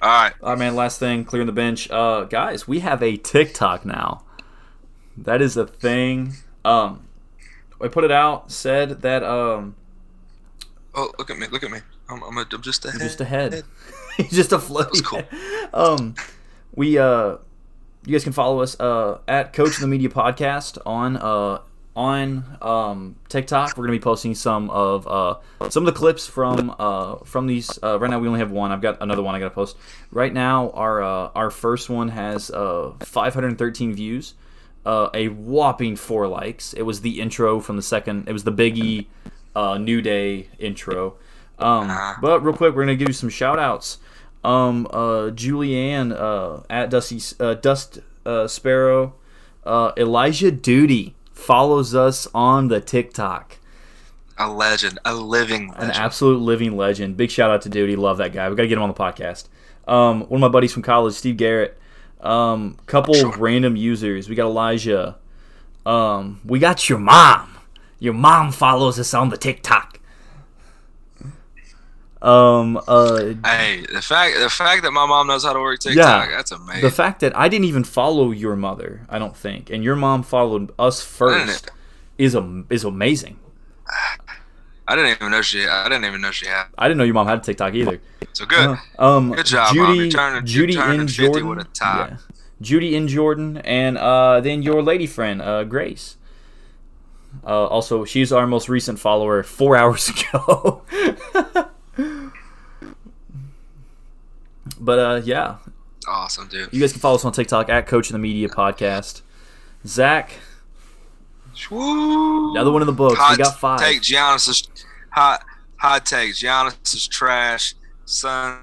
[0.00, 0.32] All right.
[0.42, 0.74] All right, man.
[0.74, 1.90] Last thing, clearing the bench.
[1.90, 4.24] Uh, guys, we have a TikTok now.
[5.16, 6.34] That is a thing.
[6.64, 7.08] Um,
[7.80, 8.50] I put it out.
[8.52, 9.74] Said that um,
[10.94, 11.46] Oh, look at me.
[11.48, 11.78] Look at me.
[12.08, 13.00] I'm, I'm, a, I'm just ahead.
[13.00, 13.62] just ahead.
[14.18, 14.90] He's just a float.
[14.90, 15.22] was cool.
[15.72, 16.14] Um,
[16.74, 17.36] we uh,
[18.04, 21.60] you guys can follow us uh at Coach the Media Podcast on uh
[21.94, 23.76] on um TikTok.
[23.76, 25.36] We're gonna be posting some of uh
[25.68, 27.78] some of the clips from uh from these.
[27.82, 28.72] Uh, right now we only have one.
[28.72, 29.76] I've got another one I gotta post.
[30.10, 34.34] Right now our uh, our first one has uh 513 views.
[34.84, 36.72] Uh, a whopping four likes.
[36.72, 38.28] It was the intro from the second.
[38.28, 39.06] It was the Biggie
[39.54, 41.14] uh, New Day intro.
[41.58, 42.14] Um, Uh-huh.
[42.20, 43.98] but real quick, we're gonna give you some shout outs.
[44.44, 49.14] Um, uh, Julianne uh, at Dusty uh, Dust uh, Sparrow,
[49.64, 53.58] uh, Elijah Duty follows us on the TikTok.
[54.38, 54.98] A legend.
[55.04, 57.16] A living An absolute living legend.
[57.16, 57.94] Big shout out to Duty.
[57.96, 58.48] Love that guy.
[58.48, 59.46] We got to get him on the podcast.
[59.86, 61.78] Um, one of my buddies from college, Steve Garrett.
[62.20, 63.36] Um, couple Sure.
[63.36, 64.28] random users.
[64.28, 65.16] We got Elijah.
[65.84, 67.56] Um, we got your mom.
[67.98, 70.00] Your mom follows us on the TikTok.
[72.22, 76.28] Um, uh, Hey, the fact the fact that my mom knows how to work TikTok,
[76.28, 76.36] Yeah.
[76.36, 76.82] that's amazing.
[76.82, 80.22] the fact that I didn't even follow your mother, I don't think, and your mom
[80.22, 81.70] followed us first
[82.18, 83.38] is a, is amazing.
[84.88, 85.66] I didn't even know she.
[85.66, 86.64] I didn't even know she had.
[86.76, 88.00] I didn't know your mom had TikTok either.
[88.34, 88.78] So good.
[88.98, 89.86] Um, Good job, Mom.
[89.86, 91.48] Judy, You're turning- Judy you're turning in 50 Jordan.
[91.48, 92.08] with a tie.
[92.10, 92.16] Yeah.
[92.60, 96.16] Judy in Jordan, and uh, then your lady friend, uh, Grace.
[97.44, 100.82] Uh, also, she's our most recent follower four hours ago.
[104.80, 105.56] but uh, yeah,
[106.06, 106.72] Awesome, dude.
[106.72, 109.22] you guys can follow us on TikTok at Coach in the Media Podcast.
[109.86, 110.32] Zack,
[111.70, 112.52] Woo.
[112.52, 113.18] another one in the books.
[113.18, 113.80] Hot we got five.
[113.80, 114.00] take.
[114.02, 114.66] Giannis is
[115.10, 115.44] hot.
[115.76, 116.34] Hot take.
[116.34, 117.74] Giannis is trash.
[118.04, 118.60] Suns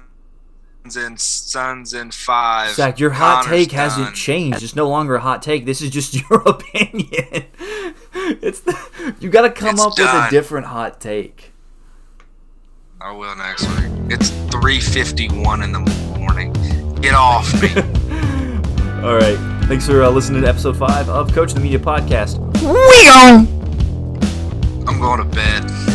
[0.96, 2.70] and Suns and five.
[2.74, 4.14] Zack, your hot Conor's take hasn't done.
[4.14, 4.62] changed.
[4.62, 5.66] It's no longer a hot take.
[5.66, 7.44] This is just your opinion.
[8.14, 11.49] It's the, you got to come It's up with a different hot take.
[13.02, 14.10] I will next week.
[14.10, 15.80] It's 3:51 in the
[16.18, 16.52] morning.
[17.00, 17.68] Get off me.
[19.02, 19.38] All right.
[19.68, 22.38] Thanks for uh, listening to episode five of Coach the Media Podcast.
[22.60, 23.46] We on.
[24.86, 25.89] I'm going to bed.